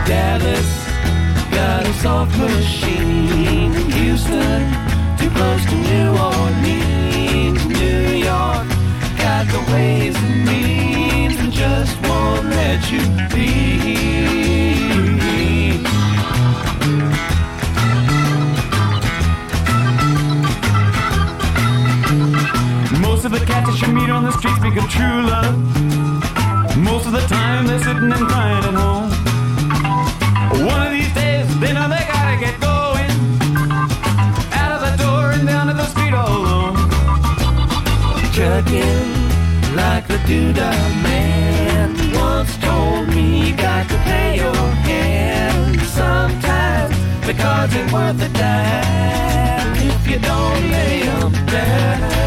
Dallas 0.06 0.81
soft 1.94 2.36
machine. 2.38 3.72
Houston, 3.92 4.62
too 5.18 5.30
close 5.30 5.64
to 5.66 5.74
New 5.74 6.10
Orleans. 6.16 7.64
New 7.66 8.08
York 8.28 8.66
got 9.18 9.46
the 9.54 9.62
ways 9.72 10.16
and 10.16 10.44
means 10.44 11.36
and 11.40 11.52
just 11.52 12.00
won't 12.02 12.46
let 12.46 12.90
you 12.90 13.00
be. 13.34 14.12
Most 23.00 23.24
of 23.24 23.32
the 23.32 23.44
cats 23.46 23.70
that 23.70 23.78
you 23.82 23.92
meet 23.92 24.10
on 24.10 24.24
the 24.24 24.32
streets 24.32 24.58
of 24.58 24.90
true 24.90 25.22
love. 25.22 25.56
Most 26.76 27.06
of 27.06 27.12
the 27.12 27.24
time 27.28 27.66
they're 27.66 27.78
sitting 27.78 28.10
and 28.12 28.26
crying 28.28 28.64
at 28.64 28.74
home. 28.74 29.10
One 30.66 30.86
of 30.86 30.92
these 30.92 31.01
I 31.64 31.86
they 31.86 32.04
gotta 32.10 32.36
get 32.40 32.60
going. 32.60 33.10
Out 34.52 34.72
of 34.72 34.80
the 34.82 34.94
door 35.00 35.30
and 35.30 35.46
down 35.46 35.68
to 35.68 35.74
the 35.74 35.86
like 39.76 40.08
the 40.08 40.18
dude 40.26 40.56
man 40.56 41.94
once 42.14 42.56
told 42.58 43.08
me 43.10 43.46
you 43.46 43.56
got 43.56 43.88
to 43.88 43.96
pay 43.98 44.38
your 44.38 44.52
sometimes 45.86 46.96
because 47.24 47.70
it's 47.76 47.92
worth 47.92 48.20
a 48.20 48.28
dime 48.30 49.76
if 49.76 50.08
you 50.10 50.18
don't 50.18 50.70
lay 50.72 51.02
'em 51.02 51.30
down. 51.46 52.21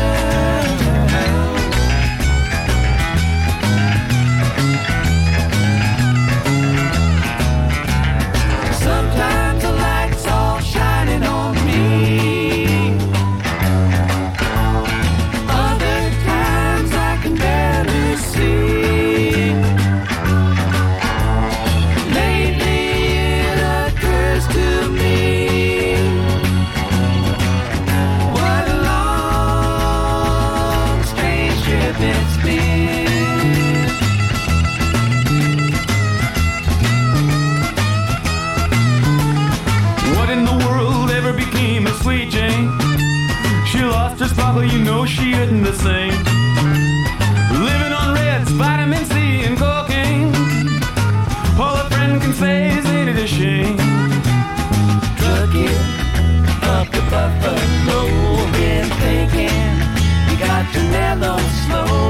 Oh. 61.77 62.04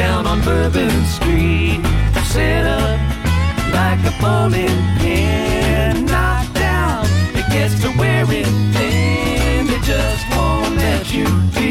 down 0.00 0.26
on 0.26 0.40
Bourbon 0.40 1.04
Street. 1.04 1.80
Set 2.24 2.64
up 2.64 2.98
like 3.78 4.00
a 4.10 4.14
bowling 4.22 4.80
pin, 4.98 6.06
knocked 6.06 6.54
down, 6.54 7.04
It 7.34 7.46
gets 7.52 7.74
to 7.82 7.88
wearing 7.98 8.52
thin. 8.74 9.68
It 9.76 9.82
just 9.82 10.24
won't 10.34 10.74
let 10.76 11.12
you 11.12 11.26
be. 11.54 11.69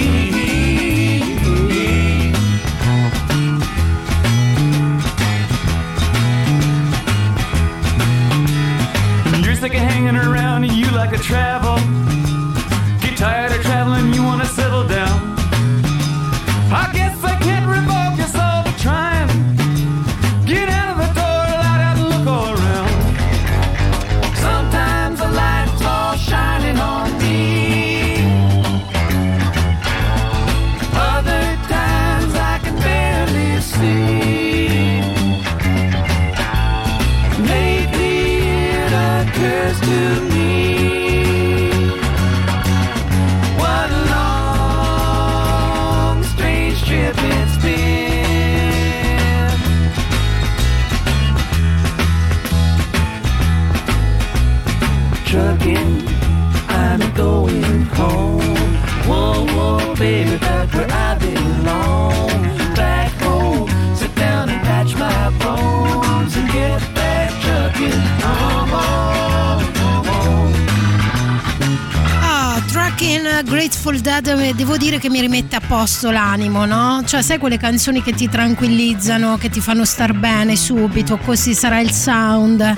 posto 75.69 76.09
l'animo, 76.09 76.65
no? 76.65 77.03
Cioè, 77.05 77.21
sai 77.21 77.37
quelle 77.37 77.59
canzoni 77.59 78.01
che 78.01 78.11
ti 78.11 78.27
tranquillizzano, 78.27 79.37
che 79.37 79.51
ti 79.51 79.61
fanno 79.61 79.85
star 79.85 80.13
bene 80.13 80.55
subito, 80.55 81.17
così 81.17 81.53
sarà 81.53 81.79
il 81.79 81.91
sound. 81.91 82.75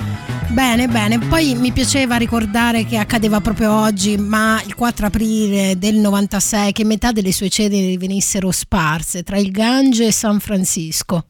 Bene, 0.50 0.90
bene. 0.90 1.18
Poi 1.18 1.56
mi 1.56 1.72
piaceva 1.72 2.18
ricordare 2.18 2.86
che 2.86 2.98
accadeva 2.98 3.40
proprio 3.40 3.72
oggi, 3.72 4.18
ma 4.18 4.62
il 4.66 4.76
4 4.76 5.06
aprile 5.06 5.78
del 5.78 5.96
96, 5.96 6.74
che 6.74 6.84
metà 6.84 7.14
delle 7.14 7.32
sue 7.32 7.48
ceneri 7.48 7.96
venissero 7.96 8.52
sparse 8.52 9.24
tra 9.24 9.38
il 9.38 9.52
Gange 9.52 10.08
e 10.08 10.12
San 10.12 10.42
Francisco. 10.42 11.28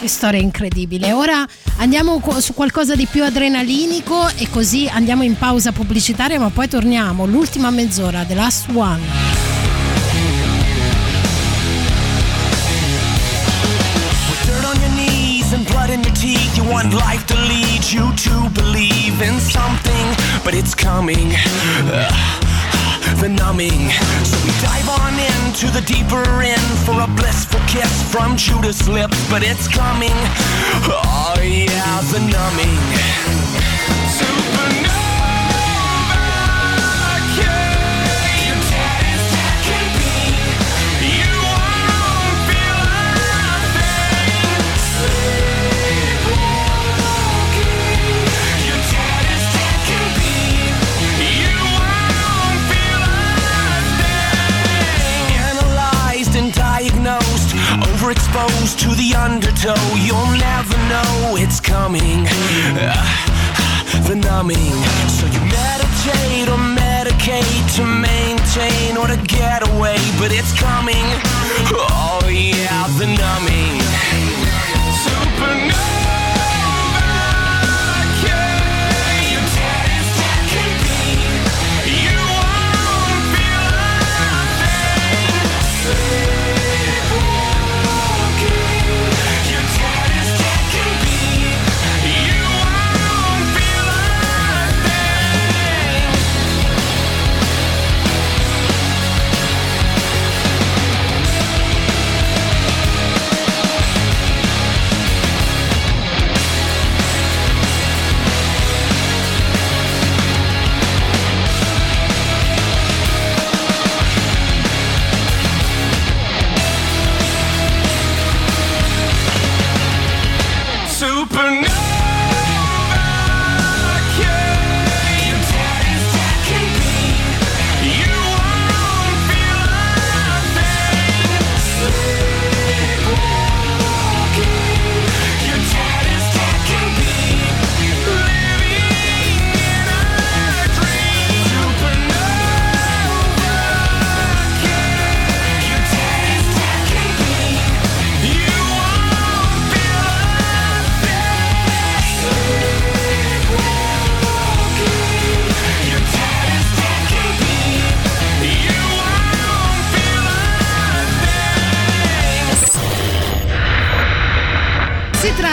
Che 0.00 0.06
storia 0.06 0.40
incredibile. 0.40 1.12
Ora 1.12 1.44
andiamo 1.78 2.22
su 2.38 2.54
qualcosa 2.54 2.94
di 2.94 3.08
più 3.10 3.24
adrenalinico 3.24 4.28
e 4.36 4.48
così 4.48 4.88
andiamo 4.88 5.24
in 5.24 5.36
pausa 5.36 5.72
pubblicitaria, 5.72 6.38
ma 6.38 6.50
poi 6.50 6.68
torniamo. 6.68 7.26
L'ultima 7.26 7.70
mezz'ora, 7.70 8.22
The 8.22 8.34
Last 8.34 8.68
One. 8.72 9.51
want 16.72 16.94
life 16.94 17.26
to 17.26 17.34
lead 17.52 17.84
you 17.84 18.04
to 18.16 18.34
believe 18.54 19.20
in 19.20 19.38
something, 19.38 20.06
but 20.42 20.54
it's 20.54 20.74
coming. 20.74 21.28
Uh, 21.84 22.08
the 23.20 23.28
numbing. 23.28 23.90
So 24.24 24.36
we 24.40 24.52
dive 24.64 24.88
on 24.88 25.12
into 25.20 25.66
the 25.68 25.82
deeper 25.84 26.24
end 26.40 26.68
for 26.86 26.98
a 26.98 27.06
blissful 27.14 27.60
kiss 27.68 27.92
from 28.10 28.38
Judas 28.38 28.88
lips, 28.88 29.20
but 29.28 29.42
it's 29.42 29.68
coming. 29.68 30.16
Oh 30.88 31.36
yeah, 31.42 32.00
the 32.10 32.20
numbing. 32.32 33.51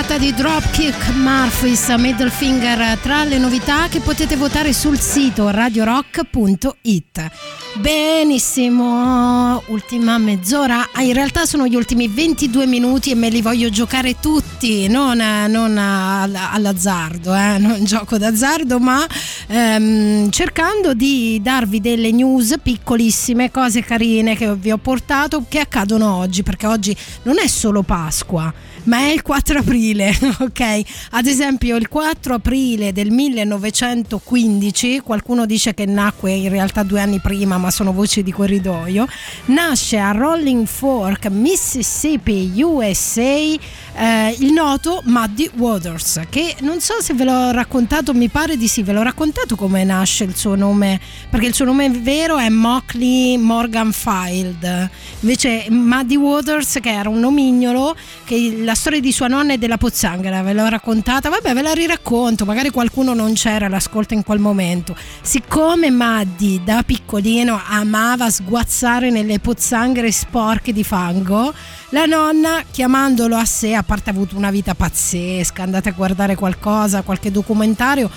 Diretta 0.09 0.17
di 0.17 0.33
Dropkick 0.33 1.09
Murphys 1.13 1.87
Middle 1.97 2.31
Finger 2.31 2.97
tra 2.97 3.23
le 3.23 3.37
novità 3.37 3.87
che 3.89 3.99
potete 3.99 4.35
votare 4.35 4.73
sul 4.73 4.99
sito 4.99 5.49
radiorock.it. 5.49 7.31
Benissimo, 7.75 9.61
ultima 9.67 10.17
mezz'ora. 10.17 10.89
Ah, 10.93 11.03
in 11.03 11.13
realtà 11.13 11.45
sono 11.45 11.67
gli 11.67 11.75
ultimi 11.75 12.07
22 12.07 12.65
minuti 12.65 13.11
e 13.11 13.15
me 13.15 13.29
li 13.29 13.41
voglio 13.41 13.69
giocare 13.69 14.19
tutti, 14.19 14.87
non, 14.87 15.17
non 15.47 15.77
all- 15.77 16.35
all'azzardo, 16.35 17.35
eh, 17.35 17.57
non 17.59 17.83
gioco 17.83 18.17
d'azzardo, 18.17 18.79
ma 18.79 19.05
ehm, 19.47 20.31
cercando 20.31 20.93
di 20.93 21.39
darvi 21.41 21.79
delle 21.81 22.11
news 22.11 22.55
piccolissime, 22.63 23.51
cose 23.51 23.83
carine 23.83 24.35
che 24.35 24.55
vi 24.55 24.71
ho 24.71 24.77
portato 24.77 25.45
che 25.47 25.59
accadono 25.59 26.15
oggi, 26.15 26.41
perché 26.41 26.65
oggi 26.65 26.95
non 27.23 27.37
è 27.37 27.47
solo 27.47 27.83
Pasqua 27.83 28.51
ma 28.83 28.97
è 28.99 29.11
il 29.11 29.21
4 29.21 29.59
aprile, 29.59 30.17
ok? 30.39 30.81
Ad 31.11 31.25
esempio 31.25 31.75
il 31.75 31.87
4 31.87 32.33
aprile 32.33 32.91
del 32.91 33.11
1915, 33.11 34.99
qualcuno 34.99 35.45
dice 35.45 35.73
che 35.73 35.85
nacque 35.85 36.31
in 36.31 36.49
realtà 36.49 36.83
due 36.83 37.01
anni 37.01 37.19
prima, 37.19 37.57
ma 37.57 37.71
sono 37.71 37.91
voci 37.91 38.23
di 38.23 38.31
corridoio, 38.31 39.07
nasce 39.45 39.97
a 39.97 40.11
Rolling 40.11 40.65
Fork, 40.65 41.27
Mississippi, 41.27 42.51
USA, 42.55 43.21
eh, 43.21 44.35
il 44.39 44.51
noto 44.53 45.01
Muddy 45.05 45.49
Waters, 45.55 46.21
che 46.29 46.55
non 46.61 46.79
so 46.79 47.01
se 47.01 47.13
ve 47.13 47.25
l'ho 47.25 47.51
raccontato, 47.51 48.13
mi 48.13 48.29
pare 48.29 48.57
di 48.57 48.67
sì, 48.67 48.83
ve 48.83 48.93
l'ho 48.93 49.03
raccontato 49.03 49.55
come 49.55 49.83
nasce 49.83 50.23
il 50.23 50.35
suo 50.35 50.55
nome, 50.55 50.99
perché 51.29 51.47
il 51.47 51.53
suo 51.53 51.65
nome 51.65 51.89
vero 51.89 52.37
è 52.37 52.49
Mockley 52.49 53.37
Morgan 53.37 53.91
Field, 53.91 54.89
invece 55.21 55.67
Muddy 55.69 56.15
Waters 56.15 56.77
che 56.81 56.91
era 56.91 57.09
un 57.09 57.19
nomignolo 57.19 57.95
che 58.23 58.35
la 58.69 58.75
storia 58.75 58.99
di 58.99 59.11
sua 59.11 59.25
nonna 59.25 59.53
e 59.53 59.57
della 59.57 59.77
pozzanghera 59.77 60.43
ve 60.43 60.53
l'ho 60.53 60.67
raccontata, 60.67 61.27
vabbè 61.29 61.55
ve 61.55 61.63
la 61.63 61.73
riracconto, 61.73 62.45
magari 62.45 62.69
qualcuno 62.69 63.15
non 63.15 63.33
c'era, 63.33 63.67
l'ascolta 63.67 64.13
in 64.13 64.21
quel 64.21 64.37
momento. 64.37 64.95
Siccome 65.23 65.89
Maddi 65.89 66.61
da 66.63 66.83
piccolino 66.85 67.59
amava 67.67 68.29
sguazzare 68.29 69.09
nelle 69.09 69.39
pozzanghere 69.39 70.11
sporche 70.11 70.71
di 70.71 70.83
fango, 70.83 71.51
la 71.89 72.05
nonna 72.05 72.61
chiamandolo 72.69 73.35
a 73.35 73.45
sé, 73.45 73.73
a 73.73 73.81
parte 73.81 74.11
ha 74.11 74.13
avuto 74.13 74.37
una 74.37 74.51
vita 74.51 74.75
pazzesca, 74.75 75.63
andate 75.63 75.89
a 75.89 75.93
guardare 75.93 76.35
qualcosa, 76.35 77.01
qualche 77.01 77.31
documentario, 77.31 78.07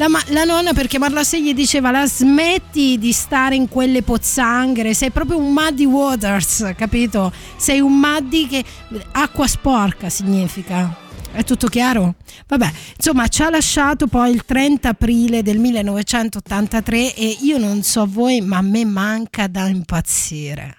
la, 0.00 0.08
ma- 0.08 0.24
la 0.28 0.44
nonna 0.44 0.72
per 0.72 0.86
chiamarla 0.86 1.20
a 1.20 1.24
sé 1.24 1.42
gli 1.42 1.52
diceva 1.52 1.90
la 1.90 2.06
smetti 2.06 2.96
di 2.98 3.12
stare 3.12 3.54
in 3.54 3.68
quelle 3.68 4.02
pozzanghere, 4.02 4.94
sei 4.94 5.10
proprio 5.10 5.36
un 5.36 5.52
Muddy 5.52 5.84
Waters, 5.84 6.72
capito? 6.74 7.30
Sei 7.56 7.80
un 7.80 7.98
Muddy 7.98 8.46
che 8.46 8.64
acqua 9.12 9.46
sporca 9.46 10.08
significa. 10.08 10.96
È 11.32 11.44
tutto 11.44 11.66
chiaro? 11.66 12.14
Vabbè, 12.46 12.72
insomma, 12.96 13.28
ci 13.28 13.42
ha 13.42 13.50
lasciato 13.50 14.06
poi 14.06 14.30
il 14.30 14.44
30 14.46 14.88
aprile 14.88 15.42
del 15.42 15.58
1983 15.58 17.14
e 17.14 17.36
io 17.42 17.58
non 17.58 17.82
so 17.82 18.06
voi, 18.08 18.40
ma 18.40 18.56
a 18.56 18.62
me 18.62 18.86
manca 18.86 19.48
da 19.48 19.66
impazzire. 19.66 20.78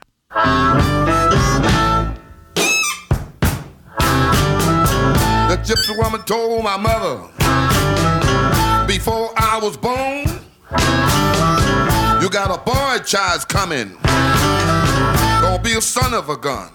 The 5.47 5.59
gypsy 5.63 5.95
woman 5.95 6.23
told 6.25 6.63
my 6.63 6.77
mother 6.77 7.29
before 9.03 9.33
I 9.35 9.57
was 9.59 9.77
born, 9.77 10.27
you 12.21 12.29
got 12.29 12.51
a 12.51 12.61
boy 12.63 13.03
child 13.03 13.49
coming. 13.49 13.97
Gonna 15.41 15.59
be 15.63 15.73
a 15.73 15.81
son 15.81 16.13
of 16.13 16.29
a 16.29 16.37
gun. 16.37 16.69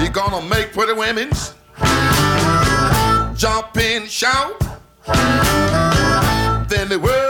He 0.00 0.08
gonna 0.08 0.40
make 0.48 0.72
pretty 0.72 0.92
women's 0.92 1.54
jump 3.36 3.76
and 3.76 4.08
shout. 4.08 4.56
Then 6.68 6.88
the 6.88 7.00
world 7.02 7.29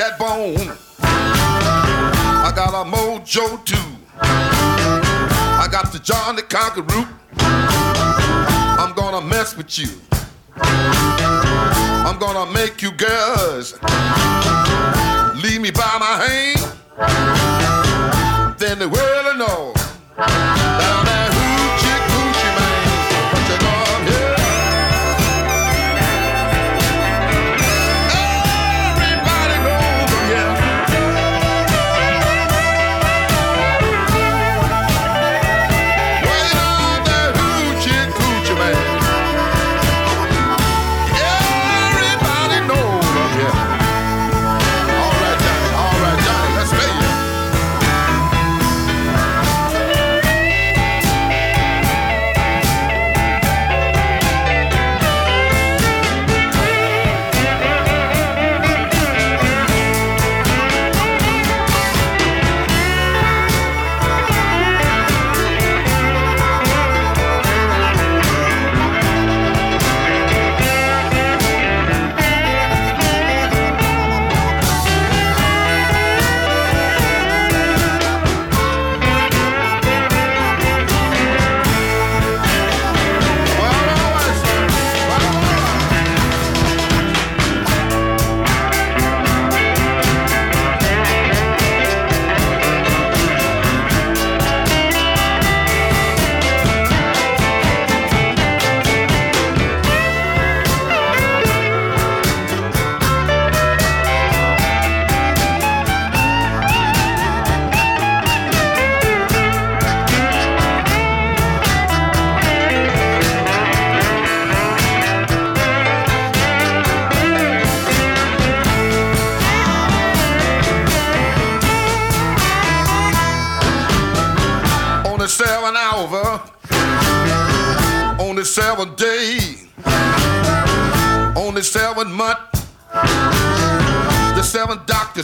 cat 0.00 0.18
bone. 0.18 0.72
I 1.02 2.50
got 2.56 2.72
a 2.72 2.84
mojo 2.90 3.62
too. 3.66 3.76
I 4.18 5.68
got 5.70 5.92
the 5.92 5.98
Johnny 5.98 6.40
Conquer 6.40 6.80
root. 6.80 7.06
I'm 7.38 8.94
gonna 8.94 9.20
mess 9.20 9.54
with 9.58 9.78
you. 9.78 9.90
I'm 10.56 12.18
gonna 12.18 12.50
make 12.50 12.80
you 12.80 12.92
girls 12.92 13.74
leave 15.42 15.60
me 15.60 15.70
by 15.70 15.96
my 16.06 16.16
hand. 16.24 16.60
Then 18.58 18.78
the 18.78 18.88
world 18.88 19.26
will 19.26 19.36
know 19.36 19.74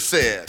said 0.07 0.46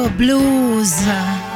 blues, 0.00 1.04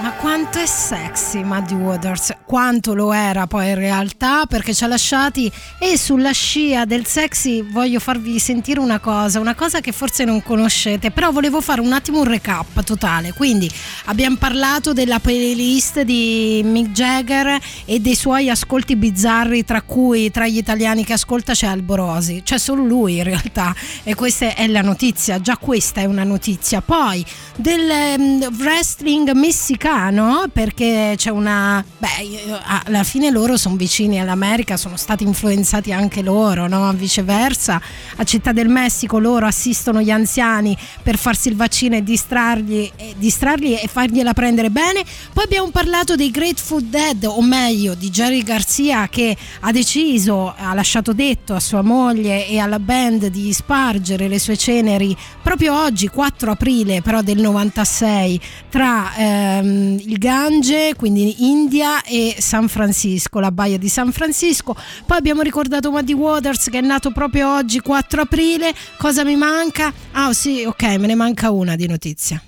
ma 0.02 0.12
quanto 0.20 0.58
è 0.58 0.66
sexy 0.66 1.42
Muddy 1.42 1.74
Waters, 1.74 2.35
quanto 2.46 2.94
lo 2.94 3.12
era 3.12 3.46
poi 3.46 3.68
in 3.68 3.74
realtà 3.74 4.46
perché 4.46 4.72
ci 4.72 4.84
ha 4.84 4.86
lasciati. 4.86 5.50
E 5.78 5.98
sulla 5.98 6.30
scia 6.30 6.84
del 6.84 7.04
sexy 7.06 7.62
voglio 7.62 7.98
farvi 7.98 8.38
sentire 8.38 8.80
una 8.80 9.00
cosa, 9.00 9.40
una 9.40 9.54
cosa 9.54 9.80
che 9.80 9.92
forse 9.92 10.24
non 10.24 10.42
conoscete, 10.42 11.10
però 11.10 11.32
volevo 11.32 11.60
fare 11.60 11.80
un 11.80 11.92
attimo 11.92 12.20
un 12.20 12.24
recap 12.24 12.82
totale, 12.84 13.32
quindi 13.32 13.70
abbiamo 14.06 14.36
parlato 14.36 14.92
della 14.92 15.18
playlist 15.18 16.02
di 16.02 16.62
Mick 16.64 16.92
Jagger 16.92 17.58
e 17.84 17.98
dei 17.98 18.14
suoi 18.14 18.48
ascolti 18.48 18.96
bizzarri 18.96 19.64
tra 19.64 19.82
cui 19.82 20.30
tra 20.30 20.46
gli 20.46 20.56
italiani 20.56 21.04
che 21.04 21.14
ascolta 21.14 21.52
c'è 21.52 21.66
Alborosi, 21.66 22.42
c'è 22.44 22.58
solo 22.58 22.84
lui 22.84 23.16
in 23.16 23.24
realtà. 23.24 23.74
E 24.04 24.14
questa 24.14 24.54
è 24.54 24.66
la 24.68 24.82
notizia, 24.82 25.40
già 25.40 25.56
questa 25.56 26.00
è 26.00 26.04
una 26.04 26.24
notizia, 26.24 26.80
poi 26.80 27.24
del 27.56 27.90
ehm, 27.90 28.56
wrestling 28.58 29.30
messicano 29.32 30.44
perché 30.52 31.14
c'è 31.16 31.30
una 31.30 31.84
beh 31.98 32.35
alla 32.84 33.04
fine 33.04 33.30
loro 33.30 33.56
sono 33.56 33.76
vicini 33.76 34.20
all'America 34.20 34.76
sono 34.76 34.96
stati 34.96 35.24
influenzati 35.24 35.92
anche 35.92 36.22
loro 36.22 36.66
no? 36.66 36.92
viceversa 36.92 37.80
a 38.16 38.24
Città 38.24 38.52
del 38.52 38.68
Messico 38.68 39.18
loro 39.18 39.46
assistono 39.46 40.00
gli 40.00 40.10
anziani 40.10 40.76
per 41.02 41.16
farsi 41.16 41.48
il 41.48 41.56
vaccino 41.56 41.96
e 41.96 42.02
distrarli, 42.02 42.90
e 42.96 43.14
distrarli 43.16 43.78
e 43.78 43.86
fargliela 43.86 44.32
prendere 44.32 44.70
bene 44.70 45.04
poi 45.32 45.44
abbiamo 45.44 45.70
parlato 45.70 46.16
dei 46.16 46.30
Grateful 46.30 46.82
Dead 46.84 47.24
o 47.24 47.42
meglio 47.42 47.94
di 47.94 48.10
Jerry 48.10 48.42
Garcia 48.42 49.08
che 49.08 49.36
ha 49.60 49.72
deciso 49.72 50.54
ha 50.56 50.74
lasciato 50.74 51.12
detto 51.12 51.54
a 51.54 51.60
sua 51.60 51.82
moglie 51.82 52.46
e 52.46 52.58
alla 52.58 52.78
band 52.78 53.26
di 53.26 53.52
spargere 53.52 54.28
le 54.28 54.38
sue 54.38 54.56
ceneri 54.56 55.16
proprio 55.42 55.78
oggi 55.78 56.08
4 56.08 56.50
aprile 56.50 57.02
però 57.02 57.22
del 57.22 57.38
96 57.38 58.40
tra 58.68 59.14
ehm, 59.16 59.98
il 60.04 60.18
Gange, 60.18 60.94
quindi 60.96 61.48
India 61.48 62.02
e 62.02 62.25
San 62.38 62.68
Francisco, 62.68 63.38
la 63.38 63.52
baia 63.52 63.78
di 63.78 63.88
San 63.88 64.12
Francisco. 64.12 64.74
Poi 65.04 65.16
abbiamo 65.16 65.42
ricordato 65.42 65.90
Muddy 65.90 66.14
Waters 66.14 66.68
che 66.70 66.78
è 66.78 66.80
nato 66.80 67.10
proprio 67.12 67.54
oggi 67.54 67.80
4 67.80 68.22
aprile. 68.22 68.74
Cosa 68.96 69.24
mi 69.24 69.36
manca? 69.36 69.92
Ah 70.12 70.32
sì, 70.32 70.64
ok, 70.64 70.82
me 70.82 71.06
ne 71.06 71.14
manca 71.14 71.50
una 71.50 71.76
di 71.76 71.86
notizia. 71.86 72.42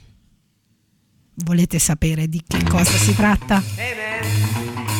Volete 1.44 1.78
sapere 1.78 2.28
di 2.28 2.42
che 2.46 2.64
cosa 2.64 2.96
si 2.96 3.14
tratta? 3.14 3.62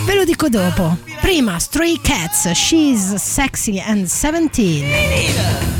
Ve 0.07 0.15
lo 0.15 0.25
dico 0.25 0.49
dopo. 0.49 0.99
Prima 1.21 1.59
Stray 1.59 2.01
Cats, 2.01 2.51
She's 2.53 3.15
Sexy 3.17 3.81
and 3.81 4.07
17. 4.07 5.78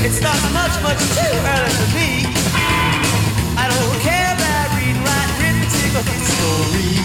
No 0.00 0.08
not 0.20 0.52
much, 0.52 0.82
much 0.82 1.02
too 1.18 1.34
early 1.42 1.74
for 1.74 1.90
me. 1.98 2.22
I 3.58 3.66
don't 3.66 3.98
care 4.00 4.30
about 4.30 4.70
reading, 4.78 5.02
writing, 5.02 5.58
arithmetic, 5.58 5.92
or 5.98 6.04
history. 6.06 7.02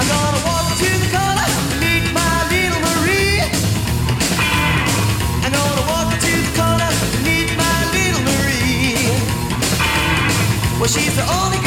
I'm 0.00 0.06
gonna 0.08 0.40
walk 0.48 0.66
to 0.80 0.88
the 1.04 1.08
corner, 1.12 1.50
meet 1.76 2.08
my 2.16 2.34
little 2.48 2.80
Marie. 2.88 3.44
I'm 5.44 5.52
gonna 5.52 5.84
walk 5.92 6.08
to 6.24 6.34
the 6.46 6.52
corner, 6.56 6.90
meet 7.20 7.52
my 7.52 7.76
little 7.92 8.24
Marie. 8.24 8.96
Well, 10.80 10.88
she's 10.88 11.14
the 11.14 11.26
only 11.28 11.63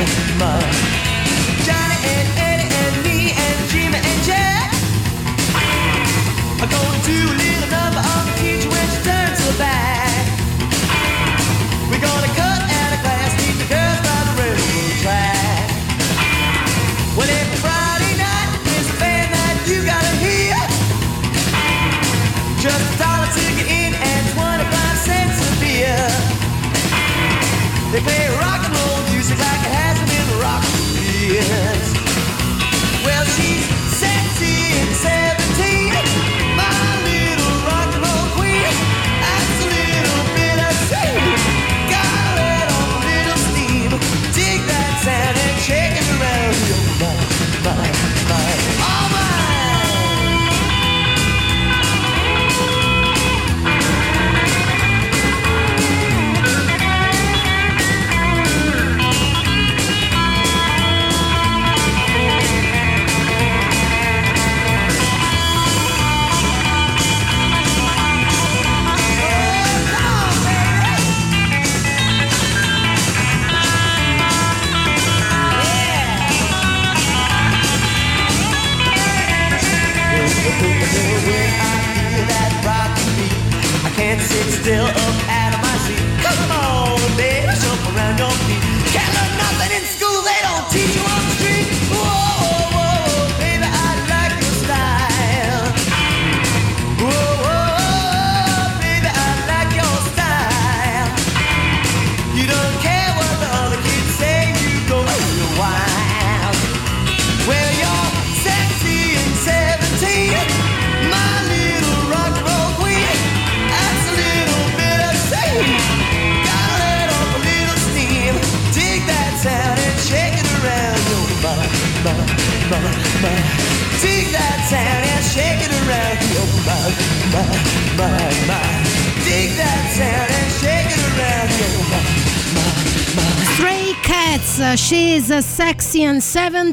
my, 0.00 0.06
my, 0.06 0.36
my. 0.38 0.60
Johnny 1.64 1.96
and 2.04 2.28
Eddie 2.28 2.30
and 2.30 2.39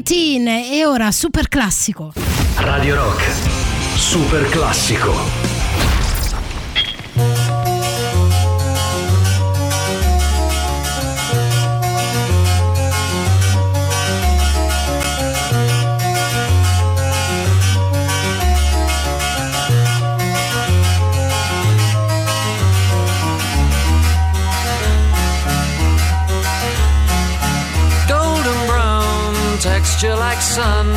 17 0.02 0.72
e 0.72 0.86
ora 0.86 1.10
super 1.12 1.48
classico. 1.48 2.12
Radio 2.56 2.96
Rock. 2.96 3.24
Super 3.96 4.48
classico. 4.48 5.47
Sun 30.58 30.90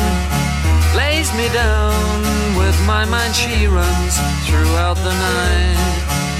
lays 0.98 1.30
me 1.38 1.46
down 1.64 2.18
with 2.60 2.76
my 2.92 3.04
mind. 3.14 3.32
She 3.42 3.54
runs 3.78 4.14
throughout 4.46 4.98
the 5.06 5.14
night. 5.30 5.78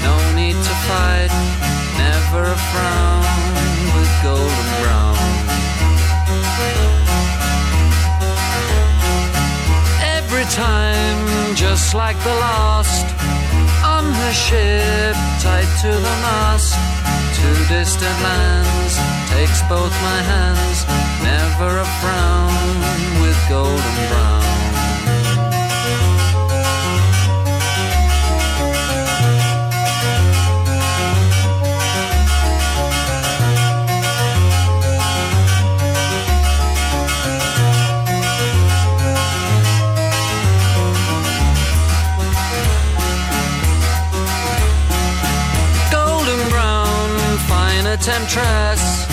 No 0.07 0.15
need 0.39 0.57
to 0.67 0.75
fight 0.87 1.31
never 2.03 2.43
a 2.57 2.59
frown 2.71 3.25
with 3.95 4.11
golden 4.27 4.69
brown. 4.79 5.21
Every 10.17 10.45
time 10.65 11.19
just 11.55 11.87
like 12.01 12.19
the 12.27 12.35
last 12.45 13.05
on 13.95 14.05
her 14.21 14.33
ship 14.45 15.15
tied 15.45 15.71
to 15.83 15.91
the 16.07 16.15
mast 16.25 16.75
to 17.37 17.47
distant 17.73 18.17
lands 18.27 18.93
takes 19.33 19.59
both 19.73 19.93
my 20.09 20.19
hands 20.31 21.02
never 21.23 21.79
a 21.79 21.85
frown 22.01 23.21
with 23.21 23.39
golden 23.49 24.07
brown 24.09 24.43
golden 45.91 46.49
brown, 46.49 47.37
fine 47.47 47.85
temptress. 47.97 49.12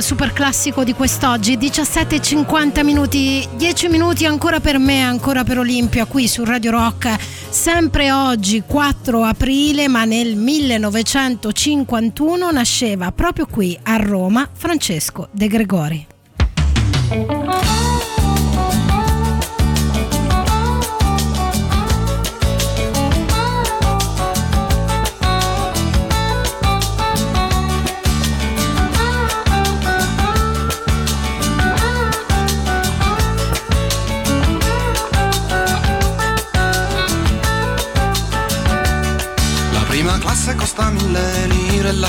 Stranglers, 0.00 0.06
super 0.06 0.32
classico 0.32 0.82
di 0.82 0.94
quest'oggi, 0.94 1.56
17.50 1.56 2.84
minuti, 2.84 3.48
10 3.56 3.88
minuti 3.88 4.26
ancora 4.26 4.58
per 4.60 4.78
me, 4.78 5.02
ancora 5.02 5.44
per 5.44 5.58
Olimpia, 5.58 6.06
qui 6.06 6.26
su 6.26 6.42
Radio 6.44 6.72
Rock, 6.72 7.16
sempre 7.48 8.10
oggi 8.10 8.64
4 8.66 9.22
aprile, 9.22 9.86
ma 9.88 10.04
nel 10.04 10.34
1951 10.36 12.50
nasceva 12.50 13.12
proprio 13.12 13.46
qui 13.46 13.78
a 13.82 13.96
Roma 13.96 14.48
Francesco 14.52 15.28
De 15.30 15.46
Gregori. 15.46 16.09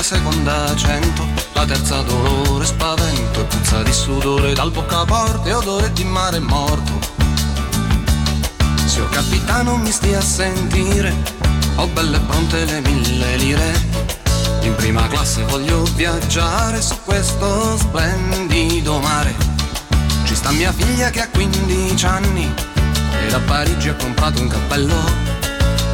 La 0.02 0.08
seconda 0.08 0.74
cento, 0.74 1.24
la 1.52 1.64
terza 1.64 2.02
dolore, 2.02 2.66
spavento 2.66 3.40
e 3.40 3.44
puzza 3.44 3.84
di 3.84 3.92
sudore 3.92 4.52
dal 4.52 4.72
boccaporte 4.72 5.52
odore 5.52 5.92
di 5.92 6.02
mare 6.02 6.40
morto. 6.40 6.98
Signor 8.84 9.10
capitano 9.10 9.76
mi 9.76 9.92
stia 9.92 10.18
a 10.18 10.20
sentire, 10.20 11.14
ho 11.76 11.86
belle 11.86 12.18
pronte 12.18 12.64
le 12.64 12.80
mille 12.80 13.36
lire. 13.36 13.80
In 14.62 14.74
prima 14.74 15.06
classe 15.06 15.44
voglio 15.44 15.84
viaggiare 15.94 16.82
su 16.82 16.96
questo 17.04 17.76
splendido 17.78 18.98
mare. 18.98 19.32
Ci 20.24 20.34
sta 20.34 20.50
mia 20.50 20.72
figlia 20.72 21.10
che 21.10 21.20
ha 21.20 21.28
15 21.28 22.06
anni 22.06 22.52
e 23.24 23.30
da 23.30 23.38
Parigi 23.38 23.88
ha 23.88 23.94
comprato 23.94 24.40
un 24.40 24.48
cappello. 24.48 25.31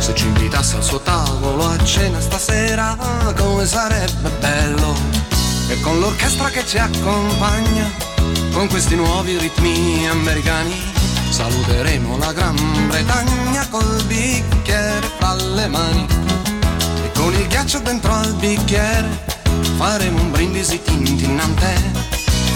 Se 0.08 0.14
ci 0.14 0.26
invitasse 0.26 0.76
al 0.76 0.82
suo 0.82 1.00
tavolo 1.00 1.66
a 1.66 1.84
cena 1.84 2.18
stasera, 2.18 2.96
come 3.36 3.66
sarebbe 3.66 4.30
bello. 4.40 4.94
E 5.68 5.78
con 5.82 6.00
l'orchestra 6.00 6.48
che 6.48 6.64
ci 6.64 6.78
accompagna, 6.78 7.90
con 8.52 8.68
questi 8.68 8.96
nuovi 8.96 9.36
ritmi 9.36 10.08
americani, 10.08 10.74
saluteremo 11.28 12.16
la 12.16 12.32
Gran 12.32 12.86
Bretagna 12.86 13.68
col 13.68 14.02
bicchiere 14.04 15.06
fra 15.18 15.34
le 15.34 15.66
mani. 15.66 16.06
E 17.04 17.12
con 17.12 17.34
il 17.34 17.46
ghiaccio 17.46 17.80
dentro 17.80 18.14
al 18.14 18.32
bicchiere, 18.32 19.10
faremo 19.76 20.22
un 20.22 20.30
brindisi 20.30 20.80
tintinnante. 20.80 21.74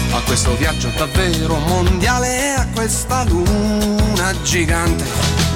a 0.09 0.21
questo 0.25 0.55
viaggio 0.55 0.91
davvero 0.97 1.57
mondiale 1.57 2.45
e 2.45 2.49
a 2.49 2.67
questa 2.73 3.23
luna 3.25 4.33
gigante. 4.41 5.52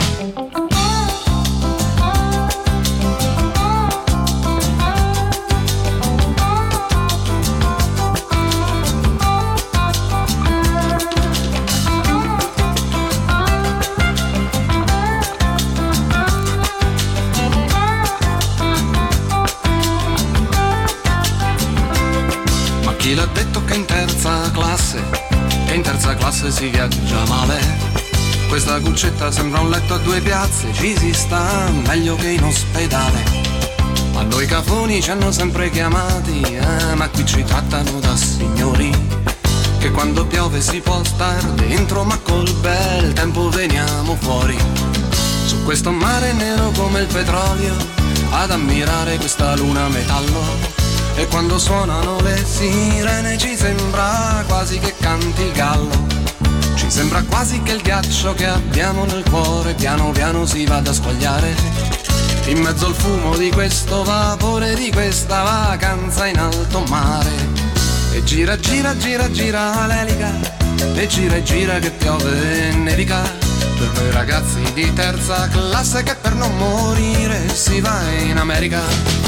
Classe 26.38 26.52
si 26.52 26.68
viaggia 26.70 27.26
male? 27.28 27.60
Questa 28.48 28.80
cuccetta 28.80 29.32
sembra 29.32 29.60
un 29.60 29.72
letto 29.72 29.96
a 29.96 29.98
due 29.98 30.22
piazze, 30.22 30.72
ci 30.72 30.96
si 30.96 31.12
sta 31.12 31.70
meglio 31.88 32.16
che 32.16 32.30
in 32.30 32.44
ospedale. 32.44 33.24
Ma 34.14 34.22
noi 34.22 34.46
cafoni 34.46 35.02
ci 35.02 35.10
hanno 35.10 35.32
sempre 35.32 35.72
chiamati, 35.72 36.42
eh, 36.42 36.96
ma 36.96 37.10
qui 37.10 37.26
ci 37.26 37.44
trattano 37.44 38.00
da 38.00 38.16
signori. 38.16 38.92
Che 39.80 39.92
quando 39.92 40.26
piove 40.26 40.62
si 40.62 40.80
può 40.80 41.04
star 41.04 41.44
dentro, 41.54 42.04
ma 42.04 42.18
col 42.20 42.52
bel 42.62 43.14
tempo 43.14 43.50
veniamo 43.50 44.16
fuori. 44.20 44.58
Su 45.46 45.64
questo 45.64 45.92
mare 45.92 46.34
nero 46.34 46.72
come 46.72 47.00
il 47.02 47.08
petrolio, 47.08 47.74
ad 48.32 48.52
ammirare 48.52 49.18
questa 49.18 49.56
luna 49.56 49.88
metallo. 49.88 50.76
E 51.16 51.26
quando 51.28 51.58
suonano 51.58 52.20
le 52.22 52.46
sirene 52.46 53.40
ci 53.40 53.56
sembra 53.56 54.44
quasi 54.48 54.78
che 54.78 54.94
canti 55.00 55.42
il 55.42 55.52
gallo. 55.52 56.27
Sembra 56.98 57.22
quasi 57.22 57.62
che 57.62 57.74
il 57.74 57.82
ghiaccio 57.84 58.34
che 58.34 58.48
abbiamo 58.48 59.06
nel 59.06 59.24
cuore 59.30 59.76
piano 59.76 60.10
piano 60.10 60.48
si 60.48 60.66
vada 60.66 60.90
a 60.90 60.94
squagliare. 60.94 61.56
In 62.48 62.58
mezzo 62.58 62.88
al 62.88 62.96
fumo 62.96 63.38
di 63.38 63.52
questo 63.52 64.04
vapore, 64.04 64.74
di 64.74 64.92
questa 64.92 65.44
vacanza 65.44 66.26
in 66.26 66.40
alto 66.40 66.80
mare. 66.88 67.30
E 68.14 68.24
gira, 68.24 68.58
gira, 68.58 68.98
gira, 68.98 69.30
gira 69.30 69.86
l'elica. 69.86 70.34
E 70.96 71.06
gira 71.06 71.36
e 71.36 71.44
gira 71.44 71.78
che 71.78 71.92
piove 71.92 72.70
e 72.70 72.72
nevica. 72.74 73.22
Per 73.78 73.92
noi 73.94 74.12
ragazzi 74.12 74.60
di 74.74 74.92
terza 74.92 75.48
classe 75.50 76.02
che 76.02 76.16
per 76.16 76.34
non 76.34 76.58
morire 76.58 77.48
si 77.54 77.80
va 77.80 78.02
in 78.10 78.40
America. 78.40 79.27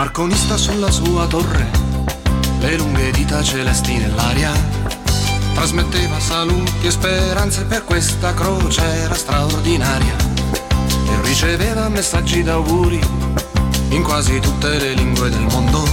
Marconista 0.00 0.56
sulla 0.56 0.90
sua 0.90 1.26
torre, 1.26 1.70
le 2.60 2.76
lunghe 2.78 3.10
dita 3.10 3.42
celesti 3.42 3.98
nell'aria, 3.98 4.50
trasmetteva 5.52 6.18
saluti 6.18 6.86
e 6.86 6.90
speranze 6.90 7.66
per 7.66 7.84
questa 7.84 8.32
crociera 8.32 9.12
straordinaria. 9.12 10.16
E 11.06 11.20
riceveva 11.20 11.90
messaggi 11.90 12.42
d'auguri 12.42 12.98
in 13.90 14.02
quasi 14.02 14.40
tutte 14.40 14.78
le 14.78 14.94
lingue 14.94 15.28
del 15.28 15.42
mondo. 15.42 15.86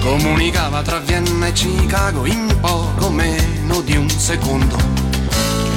Comunicava 0.00 0.80
tra 0.80 0.98
Vienna 0.98 1.48
e 1.48 1.52
Chicago 1.52 2.24
in 2.24 2.56
poco 2.62 3.10
meno 3.10 3.82
di 3.82 3.94
un 3.94 4.08
secondo. 4.08 4.74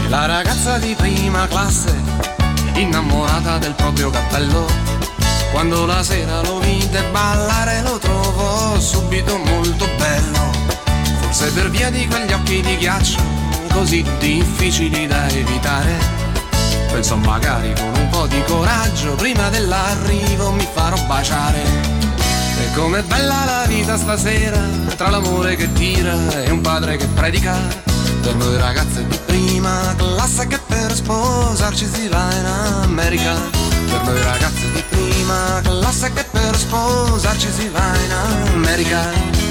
E 0.06 0.08
la 0.08 0.26
ragazza 0.26 0.78
di 0.78 0.96
prima 0.96 1.46
classe, 1.48 1.94
innamorata 2.76 3.58
del 3.58 3.74
proprio 3.74 4.10
cappello, 4.10 4.91
quando 5.52 5.86
la 5.86 6.02
sera 6.02 6.42
lo 6.42 6.60
vide 6.60 7.04
ballare 7.12 7.82
lo 7.82 7.98
trovò 7.98 8.80
subito 8.80 9.38
molto 9.38 9.88
bello. 9.98 10.52
Forse 11.20 11.52
per 11.52 11.70
via 11.70 11.90
di 11.90 12.08
quegli 12.08 12.32
occhi 12.32 12.62
di 12.62 12.78
ghiaccio 12.78 13.20
così 13.72 14.06
difficili 14.20 15.08
da 15.08 15.28
evitare. 15.30 15.98
Pensò 16.92 17.16
magari 17.16 17.74
con 17.74 17.92
un 17.96 18.10
po' 18.10 18.28
di 18.28 18.42
coraggio 18.44 19.16
prima 19.16 19.50
dell'arrivo 19.50 20.52
mi 20.52 20.68
farò 20.72 20.98
baciare. 21.06 21.64
E 22.60 22.74
com'è 22.74 23.02
bella 23.04 23.46
la 23.46 23.66
vita 23.66 23.98
stasera, 23.98 24.60
tra 24.96 25.10
l'amore 25.10 25.56
che 25.56 25.72
tira 25.74 26.44
e 26.44 26.52
un 26.52 26.62
padre 26.62 26.98
che 26.98 27.08
predica. 27.08 27.56
Per 28.22 28.36
noi 28.36 28.58
ragazze 28.58 29.06
di 29.08 29.18
prima 29.26 29.96
classe 29.98 30.48
che 30.48 30.60
per 30.68 30.94
sposarci 30.94 31.88
si 31.92 32.08
va 32.08 32.32
in 32.34 32.46
America. 32.84 33.34
Per 33.90 34.02
noi 34.04 34.22
ragazze 34.22 34.72
di 34.72 34.81
prima 34.92 35.62
classe 35.64 36.12
che 36.14 36.24
per 36.30 36.56
sposarci 36.56 37.52
si 37.52 37.68
va 37.70 37.96
in 38.06 38.12
America. 38.54 39.00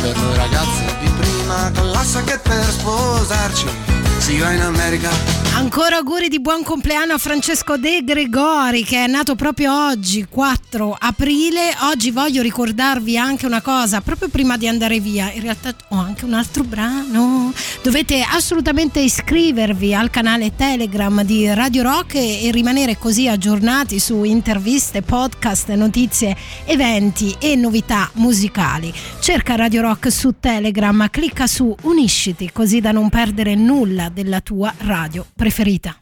Per 0.03 0.16
noi 0.16 0.36
ragazze 0.36 0.84
di 1.01 1.11
prima 1.18 1.70
classe 1.72 2.22
che 2.24 2.38
per 2.38 2.64
sposarci 2.64 3.99
si 4.20 4.38
va 4.38 4.52
in 4.52 4.60
America. 4.60 5.08
Ancora 5.54 5.96
auguri 5.96 6.28
di 6.28 6.40
buon 6.40 6.62
compleanno 6.62 7.14
a 7.14 7.18
Francesco 7.18 7.76
De 7.76 8.02
Gregori 8.02 8.84
che 8.84 9.04
è 9.04 9.06
nato 9.06 9.34
proprio 9.34 9.88
oggi, 9.88 10.26
4 10.28 10.96
aprile. 10.98 11.74
Oggi 11.90 12.10
voglio 12.10 12.40
ricordarvi 12.40 13.18
anche 13.18 13.46
una 13.46 13.60
cosa, 13.60 14.00
proprio 14.00 14.28
prima 14.28 14.56
di 14.56 14.68
andare 14.68 15.00
via, 15.00 15.30
in 15.32 15.42
realtà 15.42 15.74
ho 15.88 15.96
anche 15.96 16.24
un 16.24 16.34
altro 16.34 16.64
brano. 16.64 17.52
Dovete 17.82 18.22
assolutamente 18.22 19.00
iscrivervi 19.00 19.94
al 19.94 20.10
canale 20.10 20.54
Telegram 20.54 21.22
di 21.22 21.52
Radio 21.52 21.82
Rock 21.82 22.14
e, 22.14 22.46
e 22.46 22.50
rimanere 22.52 22.96
così 22.98 23.28
aggiornati 23.28 23.98
su 23.98 24.22
interviste, 24.22 25.02
podcast, 25.02 25.70
notizie, 25.70 26.36
eventi 26.64 27.34
e 27.38 27.56
novità 27.56 28.10
musicali. 28.14 28.92
Cerca 29.20 29.56
Radio 29.56 29.82
Rock 29.82 30.10
su 30.10 30.34
Telegram, 30.40 31.08
clicca 31.10 31.46
su 31.46 31.74
Unisciti 31.82 32.50
così 32.52 32.80
da 32.80 32.92
non 32.92 33.08
perdere 33.08 33.54
nulla 33.54 34.09
della 34.12 34.40
tua 34.40 34.72
radio 34.78 35.24
preferita. 35.34 35.96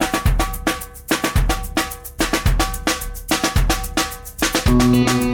Something 4.69 5.28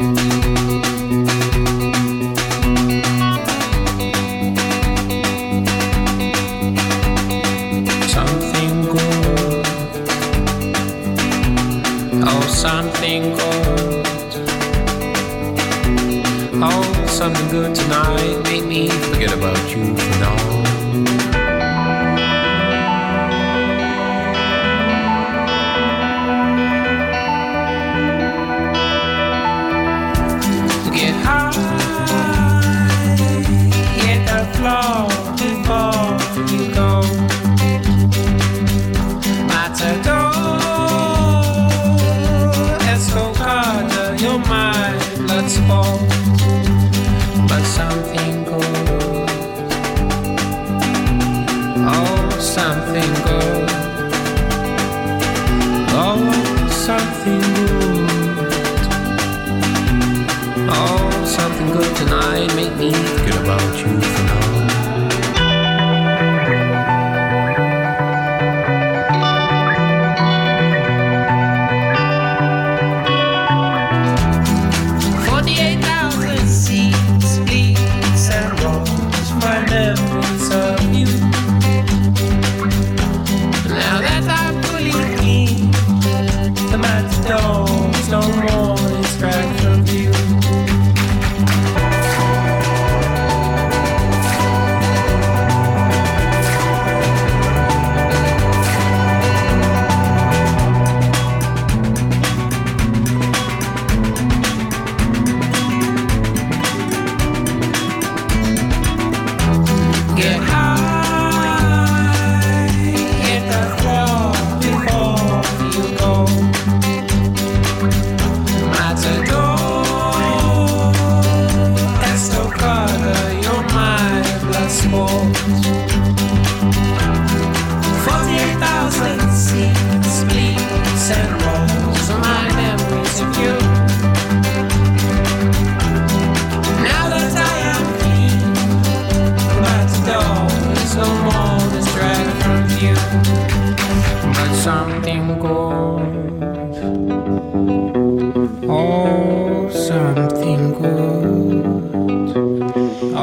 Oh, 148.67 148.67
oh. 148.67 149.45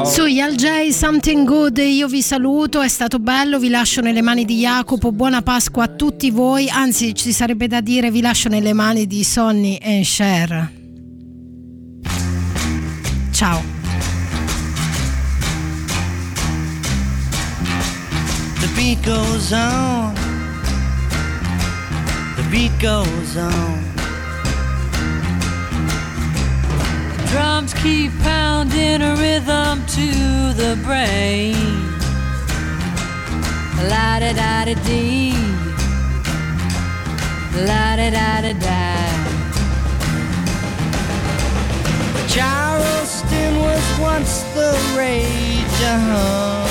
Sui 0.05 0.41
Al 0.41 0.55
J 0.55 0.89
Something 0.89 1.45
Good 1.45 1.77
io 1.77 2.07
vi 2.07 2.21
saluto, 2.21 2.81
è 2.81 2.87
stato 2.87 3.19
bello, 3.19 3.59
vi 3.59 3.69
lascio 3.69 4.01
nelle 4.01 4.21
mani 4.21 4.43
di 4.43 4.57
Jacopo, 4.57 5.11
buona 5.11 5.41
Pasqua 5.41 5.83
a 5.83 5.87
tutti 5.87 6.31
voi, 6.31 6.67
anzi 6.69 7.13
ci 7.13 7.31
sarebbe 7.31 7.67
da 7.67 7.79
dire 7.79 8.09
vi 8.09 8.21
lascio 8.21 8.49
nelle 8.49 8.73
mani 8.73 9.05
di 9.05 9.23
Sonny 9.23 9.75
e 9.75 10.01
Cher. 10.03 10.71
Ciao. 13.31 13.61
The 18.59 18.67
beat 18.75 19.03
goes 19.03 19.51
on. 19.51 20.13
The 22.35 22.43
beat 22.49 22.71
goes 22.79 23.35
on. 23.37 23.92
Drums 27.33 27.73
keep 27.73 28.11
pounding 28.19 29.01
a 29.01 29.15
rhythm 29.15 29.83
to 29.87 30.07
the 30.53 30.79
brain. 30.85 31.55
La 33.89 34.19
da 34.19 34.33
da 34.33 34.65
da 34.65 34.75
dee. 34.85 35.33
La 37.67 37.95
da 37.95 38.11
da 38.11 38.41
da 38.45 38.53
da. 38.65 38.83
Charleston 42.27 43.53
was 43.65 43.85
once 43.99 44.43
the 44.53 44.71
rage. 44.95 45.79
Uh-huh. 45.81 46.67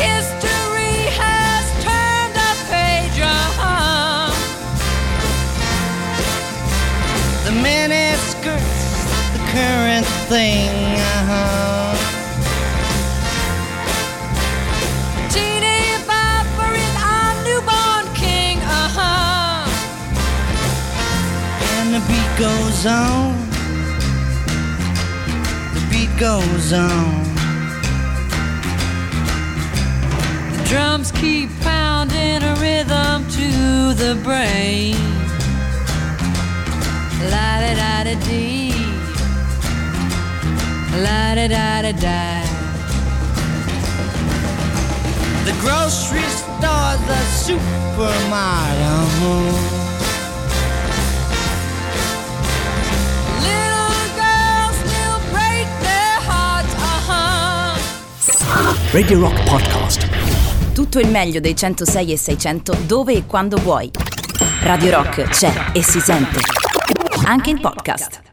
History 0.00 0.27
The 7.48 7.54
mini 7.54 8.12
skirts, 8.16 9.04
the 9.32 9.38
current 9.54 10.06
thing. 10.28 10.68
Uh-huh. 10.68 11.94
Is 16.76 16.96
our 17.00 17.32
newborn 17.44 18.14
king. 18.14 18.58
Uh-huh. 18.60 19.64
And 21.78 21.94
the 21.94 22.00
beat 22.06 22.32
goes 22.38 22.84
on. 22.84 23.32
The 25.72 25.80
beat 25.90 26.12
goes 26.20 26.72
on. 26.74 27.24
The 30.52 30.64
drums 30.68 31.10
keep 31.12 31.48
pounding 31.60 32.42
a 32.42 32.54
rhythm 32.60 33.26
to 33.30 33.94
the 33.94 34.20
brain. 34.22 35.17
La 37.20 37.58
da 37.58 37.74
da 37.74 38.04
da 38.04 38.14
dee. 38.26 38.72
La 41.02 41.34
da 41.34 41.48
da 41.48 41.82
da 41.82 41.92
da. 41.92 42.40
The 45.44 45.52
grocery 45.60 46.22
store, 46.28 46.96
the 47.06 47.18
supermarket. 47.42 48.86
Uh-huh. 48.86 49.50
Little 53.42 54.06
girls 54.14 54.76
still 54.78 55.18
break 55.32 55.66
their 55.82 56.20
hearts. 56.22 56.74
Radio 58.92 59.18
Rock 59.20 59.42
Podcast. 59.48 60.08
Tutto 60.72 61.00
il 61.00 61.08
meglio 61.08 61.40
dei 61.40 61.56
106 61.56 62.12
e 62.12 62.16
600 62.16 62.76
dove 62.86 63.14
e 63.14 63.26
quando 63.26 63.56
vuoi. 63.56 63.90
Radio 64.60 64.92
Rock 64.92 65.22
c'è 65.30 65.70
e 65.72 65.82
si 65.82 65.98
sente. 65.98 66.57
Anche 67.30 67.50
in 67.50 67.60
podcast. 67.60 68.27